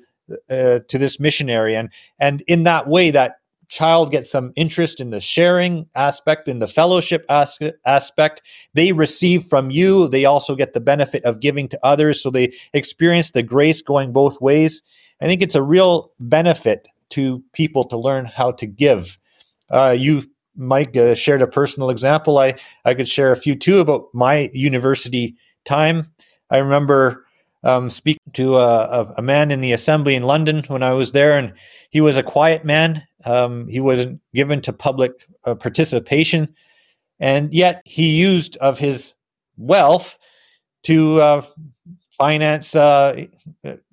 uh, 0.50 0.80
to 0.86 0.98
this 0.98 1.18
missionary. 1.18 1.74
And 1.74 1.90
and 2.18 2.42
in 2.46 2.64
that 2.64 2.86
way, 2.86 3.10
that 3.10 3.36
child 3.68 4.10
gets 4.10 4.30
some 4.30 4.52
interest 4.56 5.00
in 5.00 5.10
the 5.10 5.20
sharing 5.20 5.86
aspect, 5.94 6.48
in 6.48 6.58
the 6.58 6.66
fellowship 6.66 7.24
as- 7.28 7.58
aspect. 7.84 8.42
They 8.74 8.92
receive 8.92 9.44
from 9.44 9.70
you. 9.70 10.08
They 10.08 10.24
also 10.24 10.54
get 10.54 10.72
the 10.72 10.80
benefit 10.80 11.24
of 11.24 11.40
giving 11.40 11.68
to 11.68 11.80
others. 11.82 12.22
So 12.22 12.30
they 12.30 12.54
experience 12.72 13.30
the 13.30 13.42
grace 13.42 13.82
going 13.82 14.12
both 14.12 14.40
ways. 14.40 14.82
I 15.20 15.26
think 15.26 15.42
it's 15.42 15.54
a 15.54 15.62
real 15.62 16.12
benefit 16.18 16.88
to 17.10 17.42
people 17.52 17.84
to 17.84 17.96
learn 17.96 18.24
how 18.24 18.52
to 18.52 18.66
give. 18.66 19.18
Uh, 19.70 19.94
you, 19.96 20.22
Mike, 20.56 20.96
uh, 20.96 21.14
shared 21.14 21.42
a 21.42 21.46
personal 21.46 21.90
example. 21.90 22.38
I, 22.38 22.54
I 22.84 22.94
could 22.94 23.08
share 23.08 23.32
a 23.32 23.36
few 23.36 23.54
too 23.54 23.80
about 23.80 24.06
my 24.12 24.50
university 24.52 25.36
time. 25.64 26.12
I 26.50 26.58
remember 26.58 27.26
um, 27.64 27.90
speaking 27.90 28.32
to 28.34 28.56
a, 28.56 28.78
a, 28.78 29.14
a 29.18 29.22
man 29.22 29.50
in 29.50 29.60
the 29.60 29.72
assembly 29.72 30.14
in 30.14 30.22
London 30.22 30.64
when 30.68 30.82
I 30.82 30.92
was 30.92 31.12
there, 31.12 31.36
and 31.36 31.54
he 31.90 32.00
was 32.00 32.16
a 32.16 32.22
quiet 32.22 32.64
man 32.64 33.02
um, 33.24 33.68
he 33.68 33.80
wasn't 33.80 34.20
given 34.34 34.60
to 34.62 34.72
public 34.72 35.12
uh, 35.44 35.54
participation, 35.54 36.54
and 37.18 37.52
yet 37.52 37.82
he 37.84 38.16
used 38.16 38.56
of 38.58 38.78
his 38.78 39.14
wealth 39.56 40.18
to 40.84 41.20
uh, 41.20 41.42
finance 42.16 42.76
uh, 42.76 43.26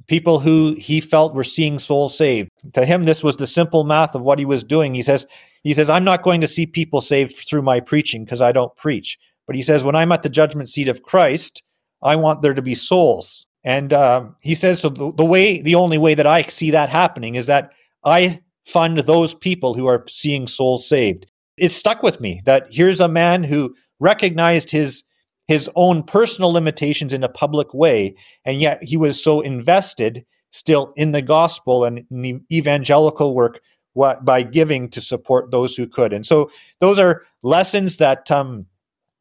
people 0.08 0.40
who 0.40 0.76
he 0.78 1.02
felt 1.02 1.34
were 1.34 1.44
seeing 1.44 1.80
souls 1.80 2.18
saved. 2.18 2.50
To 2.74 2.86
him, 2.86 3.06
this 3.06 3.24
was 3.24 3.38
the 3.38 3.48
simple 3.48 3.84
math 3.84 4.16
of 4.16 4.22
what 4.22 4.40
he 4.40 4.46
was 4.46 4.64
doing. 4.64 4.94
He 4.94 5.02
says, 5.02 5.26
"He 5.64 5.74
says 5.74 5.90
I'm 5.90 6.04
not 6.04 6.24
going 6.24 6.42
to 6.42 6.48
see 6.48 6.66
people 6.66 7.02
saved 7.02 7.34
through 7.34 7.64
my 7.64 7.80
preaching 7.80 8.24
because 8.24 8.42
I 8.42 8.52
don't 8.52 8.76
preach." 8.76 9.18
But 9.48 9.56
he 9.56 9.62
says, 9.62 9.84
when 9.84 9.96
I'm 9.96 10.12
at 10.12 10.24
the 10.24 10.30
judgment 10.30 10.70
seat 10.70 10.88
of 10.88 11.04
Christ, 11.04 11.64
I 12.02 12.16
want 12.16 12.42
there 12.42 12.54
to 12.54 12.62
be 12.62 12.76
souls. 12.76 13.46
And 13.64 13.94
uh, 13.94 14.26
he 14.42 14.56
says, 14.56 14.82
so 14.82 14.90
the, 14.90 15.12
the 15.14 15.26
way, 15.26 15.62
the 15.62 15.76
only 15.76 15.98
way 15.98 16.14
that 16.14 16.28
I 16.28 16.44
see 16.44 16.72
that 16.72 16.90
happening 16.90 17.36
is 17.36 17.48
that 17.48 17.72
I 18.04 18.42
fund 18.66 19.00
those 19.00 19.34
people 19.34 19.74
who 19.74 19.86
are 19.86 20.06
seeing 20.08 20.48
souls 20.48 20.88
saved. 20.88 21.28
It 21.58 21.70
stuck 21.70 22.04
with 22.04 22.20
me 22.20 22.42
that 22.46 22.68
here's 22.70 23.00
a 23.00 23.08
man 23.08 23.44
who 23.44 23.76
recognized 24.00 24.72
his 24.72 25.04
his 25.48 25.70
own 25.76 26.02
personal 26.02 26.52
limitations 26.52 27.14
in 27.14 27.24
a 27.24 27.30
public 27.30 27.72
way, 27.74 28.16
and 28.46 28.60
yet 28.60 28.82
he 28.82 28.98
was 28.98 29.24
so 29.24 29.42
invested 29.42 30.26
still 30.52 30.92
in 30.96 31.12
the 31.12 31.22
gospel 31.22 31.84
and 31.84 32.04
the 32.10 32.40
evangelical 32.52 33.36
work 33.36 33.62
what, 33.94 34.26
by 34.26 34.42
giving 34.42 34.90
to 34.90 35.02
support 35.02 35.52
those 35.52 35.76
who 35.76 35.88
could. 35.88 36.14
And 36.14 36.26
so 36.26 36.50
those 36.80 37.00
are 37.00 37.24
lessons 37.44 37.98
that 37.98 38.30
um, 38.32 38.66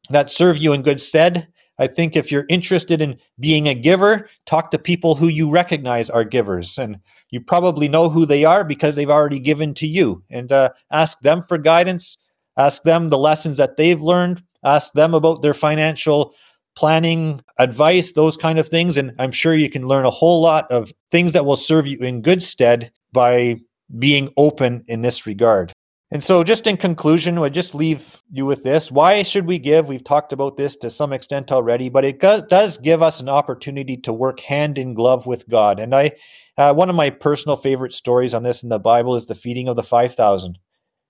that 0.09 0.29
serve 0.29 0.57
you 0.57 0.73
in 0.73 0.81
good 0.81 1.01
stead. 1.01 1.47
I 1.77 1.87
think 1.87 2.15
if 2.15 2.31
you're 2.31 2.45
interested 2.49 3.01
in 3.01 3.17
being 3.39 3.67
a 3.67 3.73
giver, 3.73 4.29
talk 4.45 4.71
to 4.71 4.79
people 4.79 5.15
who 5.15 5.27
you 5.27 5.49
recognize 5.49 6.09
are 6.09 6.23
givers. 6.23 6.77
And 6.77 6.99
you 7.31 7.41
probably 7.41 7.87
know 7.87 8.09
who 8.09 8.25
they 8.25 8.45
are 8.45 8.63
because 8.63 8.95
they've 8.95 9.09
already 9.09 9.39
given 9.39 9.73
to 9.75 9.87
you. 9.87 10.23
And 10.29 10.51
uh, 10.51 10.69
ask 10.91 11.19
them 11.19 11.41
for 11.41 11.57
guidance, 11.57 12.17
ask 12.57 12.83
them 12.83 13.09
the 13.09 13.17
lessons 13.17 13.57
that 13.57 13.77
they've 13.77 14.01
learned, 14.01 14.43
ask 14.63 14.93
them 14.93 15.13
about 15.13 15.41
their 15.41 15.53
financial 15.53 16.33
planning 16.75 17.41
advice, 17.57 18.13
those 18.13 18.37
kind 18.37 18.59
of 18.59 18.67
things. 18.67 18.97
And 18.97 19.13
I'm 19.19 19.31
sure 19.31 19.53
you 19.53 19.69
can 19.69 19.87
learn 19.87 20.05
a 20.05 20.11
whole 20.11 20.41
lot 20.41 20.69
of 20.71 20.91
things 21.11 21.31
that 21.33 21.45
will 21.45 21.55
serve 21.55 21.87
you 21.87 21.97
in 21.99 22.21
good 22.21 22.43
stead 22.43 22.91
by 23.11 23.57
being 23.97 24.33
open 24.37 24.83
in 24.87 25.01
this 25.01 25.25
regard. 25.25 25.73
And 26.11 26.23
so, 26.23 26.43
just 26.43 26.67
in 26.67 26.77
conclusion, 26.77 27.37
I 27.39 27.49
just 27.49 27.73
leave 27.73 28.21
you 28.31 28.45
with 28.45 28.63
this. 28.63 28.91
Why 28.91 29.23
should 29.23 29.47
we 29.47 29.57
give? 29.57 29.89
We've 29.89 30.03
talked 30.03 30.31
about 30.31 30.55
this 30.55 30.75
to 30.77 30.89
some 30.91 31.11
extent 31.11 31.51
already, 31.51 31.89
but 31.89 32.05
it 32.05 32.19
does 32.19 32.77
give 32.77 33.01
us 33.01 33.19
an 33.21 33.29
opportunity 33.29 33.97
to 33.97 34.13
work 34.13 34.39
hand 34.41 34.77
in 34.77 34.93
glove 34.93 35.25
with 35.25 35.49
God. 35.49 35.79
And 35.79 35.95
I, 35.95 36.11
uh, 36.57 36.73
one 36.75 36.91
of 36.91 36.95
my 36.95 37.09
personal 37.09 37.55
favorite 37.55 37.91
stories 37.91 38.35
on 38.35 38.43
this 38.43 38.61
in 38.61 38.69
the 38.69 38.79
Bible 38.79 39.15
is 39.15 39.25
the 39.25 39.33
feeding 39.33 39.67
of 39.67 39.75
the 39.75 39.83
5,000. 39.83 40.59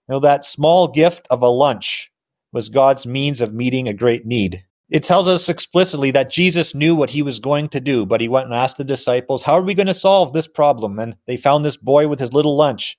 You 0.08 0.14
know, 0.14 0.20
that 0.20 0.46
small 0.46 0.88
gift 0.88 1.28
of 1.30 1.42
a 1.42 1.50
lunch 1.50 2.12
was 2.54 2.70
God's 2.70 3.06
means 3.06 3.42
of 3.42 3.54
meeting 3.54 3.90
a 3.90 3.94
great 3.94 4.26
need. 4.26 4.64
It 4.90 5.04
tells 5.04 5.28
us 5.28 5.50
explicitly 5.50 6.12
that 6.12 6.30
Jesus 6.30 6.74
knew 6.74 6.96
what 6.96 7.10
he 7.10 7.22
was 7.22 7.40
going 7.40 7.68
to 7.70 7.82
do, 7.82 8.06
but 8.06 8.22
he 8.22 8.30
went 8.30 8.46
and 8.46 8.54
asked 8.54 8.78
the 8.78 8.84
disciples, 8.84 9.44
How 9.44 9.54
are 9.54 9.64
we 9.64 9.74
going 9.74 9.88
to 9.88 9.94
solve 9.94 10.32
this 10.32 10.48
problem? 10.48 11.00
And 11.00 11.16
they 11.28 11.38
found 11.38 11.66
this 11.66 11.76
boy 11.76 12.08
with 12.08 12.20
his 12.20 12.34
little 12.34 12.56
lunch. 12.56 12.98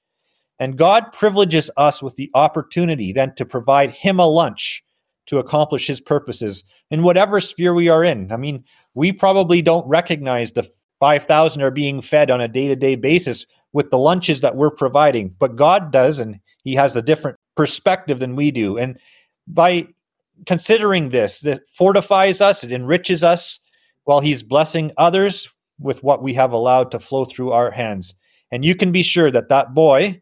And 0.58 0.78
God 0.78 1.12
privileges 1.12 1.70
us 1.76 2.02
with 2.02 2.16
the 2.16 2.30
opportunity 2.34 3.12
then 3.12 3.34
to 3.34 3.44
provide 3.44 3.90
him 3.90 4.18
a 4.18 4.26
lunch 4.26 4.82
to 5.26 5.38
accomplish 5.38 5.86
his 5.86 6.00
purposes 6.00 6.64
in 6.90 7.02
whatever 7.02 7.40
sphere 7.40 7.74
we 7.74 7.88
are 7.88 8.04
in. 8.04 8.30
I 8.32 8.36
mean, 8.36 8.64
we 8.94 9.12
probably 9.12 9.60
don't 9.60 9.86
recognize 9.88 10.52
the 10.52 10.68
5,000 11.00 11.62
are 11.62 11.70
being 11.70 12.00
fed 12.00 12.30
on 12.30 12.40
a 12.40 12.48
day 12.48 12.68
to 12.68 12.76
day 12.76 12.94
basis 12.94 13.44
with 13.72 13.90
the 13.90 13.98
lunches 13.98 14.40
that 14.40 14.56
we're 14.56 14.70
providing, 14.70 15.34
but 15.38 15.56
God 15.56 15.92
does, 15.92 16.18
and 16.18 16.40
he 16.64 16.74
has 16.74 16.96
a 16.96 17.02
different 17.02 17.38
perspective 17.56 18.18
than 18.18 18.36
we 18.36 18.50
do. 18.50 18.78
And 18.78 18.98
by 19.46 19.86
considering 20.46 21.10
this, 21.10 21.40
that 21.40 21.68
fortifies 21.68 22.40
us, 22.40 22.64
it 22.64 22.72
enriches 22.72 23.22
us 23.24 23.60
while 24.04 24.20
He's 24.20 24.42
blessing 24.42 24.92
others 24.96 25.48
with 25.78 26.02
what 26.02 26.22
we 26.22 26.34
have 26.34 26.52
allowed 26.52 26.90
to 26.92 27.00
flow 27.00 27.24
through 27.24 27.52
our 27.52 27.70
hands. 27.70 28.14
And 28.50 28.64
you 28.64 28.74
can 28.74 28.92
be 28.92 29.02
sure 29.02 29.30
that 29.30 29.48
that 29.48 29.74
boy 29.74 30.20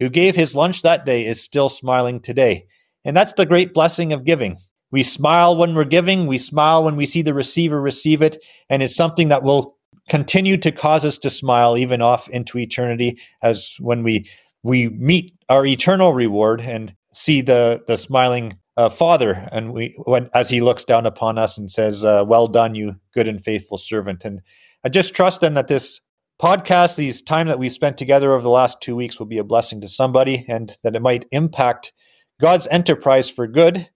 who 0.00 0.08
gave 0.08 0.34
his 0.34 0.56
lunch 0.56 0.82
that 0.82 1.04
day 1.04 1.24
is 1.24 1.42
still 1.42 1.68
smiling 1.68 2.20
today. 2.20 2.66
And 3.04 3.16
that's 3.16 3.34
the 3.34 3.46
great 3.46 3.72
blessing 3.72 4.12
of 4.12 4.24
giving. 4.24 4.58
We 4.90 5.02
smile 5.04 5.56
when 5.56 5.74
we're 5.74 5.84
giving, 5.84 6.26
we 6.26 6.38
smile 6.38 6.82
when 6.82 6.96
we 6.96 7.06
see 7.06 7.22
the 7.22 7.34
receiver 7.34 7.80
receive 7.80 8.22
it, 8.22 8.42
and 8.68 8.82
it's 8.82 8.96
something 8.96 9.28
that 9.28 9.44
will 9.44 9.76
continue 10.08 10.56
to 10.56 10.72
cause 10.72 11.04
us 11.04 11.16
to 11.18 11.30
smile 11.30 11.76
even 11.76 12.02
off 12.02 12.28
into 12.30 12.58
eternity 12.58 13.18
as 13.42 13.76
when 13.78 14.02
we 14.02 14.28
we 14.62 14.88
meet 14.88 15.32
our 15.48 15.64
eternal 15.64 16.12
reward 16.12 16.60
and 16.60 16.94
see 17.12 17.40
the 17.40 17.82
the 17.86 17.96
smiling 17.96 18.58
uh, 18.76 18.88
Father, 18.88 19.48
and 19.52 19.72
we 19.72 19.94
when 20.04 20.28
as 20.34 20.50
He 20.50 20.60
looks 20.60 20.84
down 20.84 21.06
upon 21.06 21.38
us 21.38 21.56
and 21.56 21.70
says, 21.70 22.04
uh, 22.04 22.24
"Well 22.26 22.48
done, 22.48 22.74
you 22.74 22.96
good 23.14 23.28
and 23.28 23.44
faithful 23.44 23.78
servant." 23.78 24.24
And 24.24 24.40
I 24.84 24.88
just 24.88 25.14
trust 25.14 25.42
then 25.42 25.54
that 25.54 25.68
this 25.68 26.00
podcast, 26.40 26.96
these 26.96 27.22
time 27.22 27.46
that 27.48 27.58
we 27.58 27.68
spent 27.68 27.98
together 27.98 28.32
over 28.32 28.42
the 28.42 28.50
last 28.50 28.80
two 28.80 28.96
weeks, 28.96 29.18
will 29.18 29.26
be 29.26 29.38
a 29.38 29.44
blessing 29.44 29.80
to 29.82 29.88
somebody, 29.88 30.44
and 30.48 30.76
that 30.82 30.96
it 30.96 31.02
might 31.02 31.26
impact 31.30 31.92
God's 32.40 32.66
enterprise 32.68 33.28
for 33.28 33.46
good. 33.46 33.90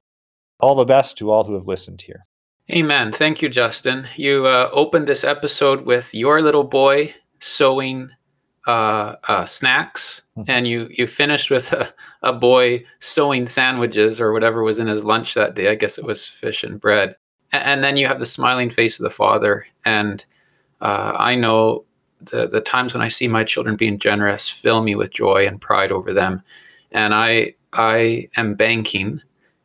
All 0.60 0.74
the 0.74 0.84
best 0.84 1.18
to 1.18 1.30
all 1.30 1.44
who 1.44 1.54
have 1.54 1.66
listened 1.66 2.02
here. 2.02 2.22
Amen. 2.70 3.12
Thank 3.12 3.42
you, 3.42 3.48
Justin. 3.48 4.06
You 4.16 4.46
uh, 4.46 4.70
opened 4.72 5.06
this 5.06 5.24
episode 5.24 5.84
with 5.84 6.14
your 6.14 6.40
little 6.40 6.64
boy 6.64 7.14
sowing 7.40 8.10
uh, 8.66 9.16
uh, 9.28 9.44
snacks, 9.44 10.22
mm-hmm. 10.38 10.50
and 10.50 10.66
you 10.66 10.88
you 10.90 11.06
finished 11.06 11.50
with 11.50 11.72
a, 11.72 11.92
a 12.22 12.32
boy 12.32 12.84
sowing 13.00 13.46
sandwiches 13.46 14.20
or 14.20 14.32
whatever 14.32 14.62
was 14.62 14.78
in 14.78 14.86
his 14.86 15.04
lunch 15.04 15.34
that 15.34 15.54
day. 15.54 15.68
I 15.68 15.74
guess 15.74 15.98
it 15.98 16.04
was 16.04 16.26
fish 16.26 16.64
and 16.64 16.80
bread. 16.80 17.16
And, 17.52 17.64
and 17.64 17.84
then 17.84 17.96
you 17.96 18.06
have 18.06 18.20
the 18.20 18.26
smiling 18.26 18.70
face 18.70 18.98
of 18.98 19.04
the 19.04 19.10
father. 19.10 19.66
And 19.84 20.24
uh, 20.80 21.16
I 21.18 21.34
know 21.34 21.84
the 22.30 22.46
the 22.46 22.60
times 22.60 22.94
when 22.94 23.02
I 23.02 23.08
see 23.08 23.28
my 23.28 23.44
children 23.44 23.76
being 23.76 23.98
generous 23.98 24.48
fill 24.48 24.82
me 24.82 24.94
with 24.94 25.12
joy 25.12 25.46
and 25.46 25.60
pride 25.60 25.92
over 25.92 26.12
them. 26.12 26.42
And 26.92 27.14
I 27.14 27.54
I 27.72 28.28
am 28.36 28.54
banking, 28.54 29.20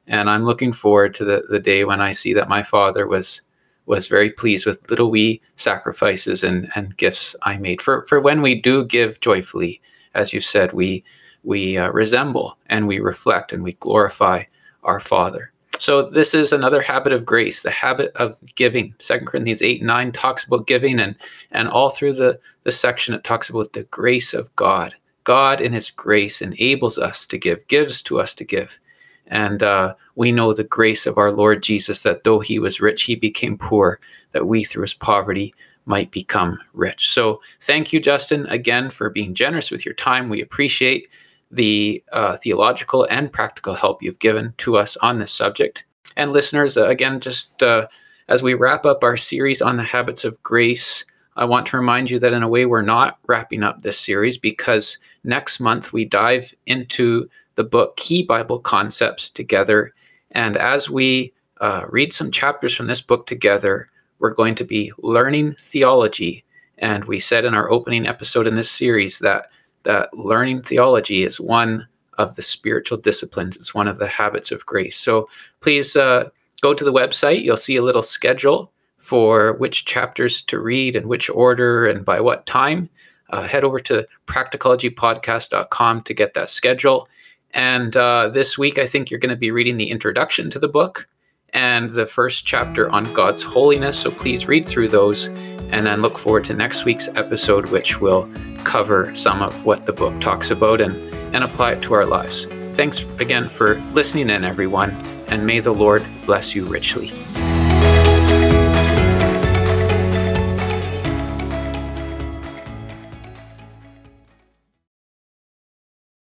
and 0.08 0.30
I'm 0.30 0.45
looking 0.45 0.72
forward 0.72 1.13
to 1.15 1.26
the 1.26 1.43
the 1.50 1.60
day 1.60 1.86
when 1.86 2.02
I 2.02 2.12
see 2.12 2.34
that 2.34 2.50
my 2.50 2.63
father 2.63 3.08
was 3.08 3.43
was 3.89 4.08
very 4.08 4.30
pleased 4.30 4.67
with 4.67 4.88
little 4.91 5.10
wee 5.10 5.41
sacrifices 5.56 6.43
and, 6.43 6.69
and 6.76 6.95
gifts 6.98 7.36
I 7.41 7.58
made. 7.58 7.82
For, 7.82 8.06
for 8.06 8.19
when 8.19 8.43
we 8.43 8.54
do 8.54 8.86
give 8.86 9.19
joyfully, 9.19 9.82
as 10.13 10.32
you 10.32 10.41
said, 10.41 10.74
we, 10.74 11.04
we 11.43 11.76
uh, 11.76 11.91
resemble 11.91 12.60
and 12.67 12.88
we 12.88 13.00
reflect 13.00 13.52
and 13.52 13.63
we 13.63 13.74
glorify 13.74 14.43
our 14.84 15.00
Father. 15.00 15.52
So 15.80 16.10
this 16.10 16.34
is 16.34 16.52
another 16.52 16.82
habit 16.82 17.13
of 17.13 17.26
grace, 17.26 17.62
the 17.62 17.72
habit 17.72 18.12
of 18.15 18.38
giving. 18.56 18.94
Second 19.00 19.28
Corinthians 19.28 19.62
8 19.62 19.80
and 19.80 19.88
9 19.88 20.12
talks 20.12 20.44
about 20.44 20.68
giving, 20.68 21.00
and, 21.00 21.15
and 21.52 21.70
all 21.70 21.89
through 21.89 22.13
the, 22.13 22.38
the 22.63 22.72
section 22.72 23.13
it 23.13 23.24
talks 23.24 23.50
about 23.50 23.72
the 23.72 23.84
grace 23.84 24.34
of 24.34 24.54
God. 24.58 24.96
God 25.24 25.62
in 25.62 25.72
his 25.72 25.89
grace 25.89 26.42
enables 26.42 26.98
us 26.98 27.26
to 27.28 27.38
give, 27.38 27.65
gives 27.68 28.04
to 28.04 28.20
us 28.20 28.36
to 28.36 28.44
give. 28.44 28.80
And 29.28 29.63
uh, 29.63 29.96
we 30.15 30.34
know 30.34 30.54
the 30.54 30.65
grace 30.65 31.08
of 31.08 31.18
our 31.18 31.32
Lord 31.32 31.63
Jesus 31.63 32.04
that 32.04 32.26
though 32.26 32.39
he 32.39 32.60
was 32.60 32.82
rich, 32.82 33.04
he 33.04 33.15
became 33.15 33.58
poor, 33.58 34.02
that 34.32 34.48
we 34.48 34.65
through 34.65 34.82
his 34.82 34.94
poverty 34.94 35.54
might 35.86 36.12
become 36.12 36.60
rich. 36.74 37.08
So 37.08 37.42
thank 37.62 37.94
you, 37.94 38.02
Justin, 38.02 38.46
again 38.48 38.89
for 38.89 39.10
being 39.10 39.34
generous 39.34 39.72
with 39.72 39.86
your 39.86 39.96
time. 39.96 40.28
We 40.28 40.42
appreciate 40.42 41.08
the 41.52 42.04
uh, 42.12 42.36
theological 42.36 43.08
and 43.10 43.32
practical 43.32 43.74
help 43.74 44.02
you've 44.02 44.20
given 44.20 44.54
to 44.58 44.78
us 44.78 44.98
on 44.98 45.20
this 45.20 45.32
subject. 45.32 45.86
And 46.16 46.32
listeners, 46.32 46.78
uh, 46.78 46.88
again, 46.88 47.20
just 47.20 47.62
uh, 47.64 47.88
as 48.28 48.44
we 48.44 48.54
wrap 48.54 48.86
up 48.86 49.04
our 49.04 49.18
series 49.18 49.62
on 49.62 49.78
the 49.78 49.84
habits 49.84 50.26
of 50.26 50.42
grace, 50.44 51.06
I 51.36 51.46
want 51.46 51.68
to 51.68 51.78
remind 51.78 52.12
you 52.12 52.20
that 52.20 52.34
in 52.34 52.44
a 52.44 52.50
way 52.50 52.66
we're 52.66 52.82
not 52.82 53.18
wrapping 53.28 53.64
up 53.64 53.82
this 53.82 54.00
series 54.00 54.38
because 54.38 54.98
next 55.24 55.60
month 55.60 55.94
we 55.94 56.06
dive 56.06 56.54
into 56.66 57.30
the 57.56 57.64
book 57.64 57.96
Key 57.96 58.24
Bible 58.24 58.60
Concepts 58.60 59.30
together. 59.30 59.94
And 60.32 60.58
as 60.58 60.90
we 60.90 61.34
uh, 61.62 61.86
read 61.90 62.14
some 62.14 62.32
chapters 62.32 62.76
from 62.76 62.88
this 62.88 63.02
book 63.02 63.26
together, 63.26 63.88
we're 64.20 64.34
going 64.34 64.56
to 64.56 64.66
be 64.66 64.92
learning 65.00 65.54
theology. 65.54 66.44
And 66.78 67.06
we 67.06 67.20
said 67.20 67.46
in 67.46 67.54
our 67.54 67.72
opening 67.72 68.08
episode 68.08 68.48
in 68.48 68.56
this 68.56 68.70
series 68.70 69.20
that 69.20 69.50
that 69.84 70.13
learning 70.13 70.62
theology 70.62 71.24
is 71.24 71.39
one 71.39 71.88
of 72.18 72.36
the 72.36 72.42
spiritual 72.42 72.98
disciplines. 72.98 73.56
It's 73.56 73.74
one 73.74 73.88
of 73.88 73.98
the 73.98 74.08
habits 74.08 74.52
of 74.52 74.65
grace. 74.65 74.98
So 74.98 75.28
please 75.62 75.96
uh, 75.96 76.30
go 76.62 76.74
to 76.74 76.84
the 76.84 76.94
website. 76.94 77.44
You'll 77.44 77.58
see 77.58 77.78
a 77.78 77.82
little 77.82 78.02
schedule 78.02 78.72
for 78.98 79.54
which 79.54 79.86
chapters 79.86 80.42
to 80.44 80.60
read 80.60 80.96
and 80.96 81.08
which 81.08 81.30
order 81.30 81.88
and 81.88 82.06
by 82.06 82.20
what 82.20 82.46
time. 82.46 82.89
Uh, 83.30 83.48
head 83.48 83.63
over 83.63 83.80
to 83.80 84.06
practicologypodcast.com 84.26 86.02
to 86.02 86.13
get 86.13 86.34
that 86.34 86.50
schedule. 86.50 87.08
And 87.52 87.96
uh, 87.96 88.30
this 88.30 88.58
week, 88.58 88.80
I 88.80 88.86
think 88.86 89.10
you're 89.10 89.20
going 89.20 89.30
to 89.30 89.36
be 89.36 89.52
reading 89.52 89.78
the 89.78 89.89
introduction 89.89 90.50
to 90.52 90.60
the 90.60 90.68
book 90.68 91.08
and 91.54 91.89
the 91.92 92.06
first 92.06 92.46
chapter 92.46 92.89
on 92.89 93.12
God's 93.13 93.44
holiness. 93.44 94.00
So 94.00 94.12
please 94.12 94.48
read 94.48 94.68
through 94.68 94.89
those 94.89 95.30
and 95.71 95.86
then 95.86 96.01
look 96.01 96.17
forward 96.17 96.43
to 96.45 96.53
next 96.53 96.86
week's 96.86 97.08
episode, 97.10 97.69
which 97.69 98.01
will 98.01 98.29
cover 98.63 99.13
some 99.15 99.41
of 99.41 99.65
what 99.65 99.86
the 99.86 99.93
book 99.93 100.19
talks 100.19 100.51
about 100.51 100.82
and, 100.82 100.95
and 101.36 101.43
apply 101.43 101.73
it 101.73 101.82
to 101.84 101.93
our 101.93 102.05
lives. 102.05 102.45
Thanks 102.71 103.03
again 103.19 103.49
for 103.49 103.75
listening 103.93 104.29
in, 104.29 104.43
everyone, 104.43 104.91
and 105.27 105.45
may 105.45 105.60
the 105.60 105.73
Lord 105.73 106.05
bless 106.25 106.55
you 106.55 106.65
richly. 106.65 107.12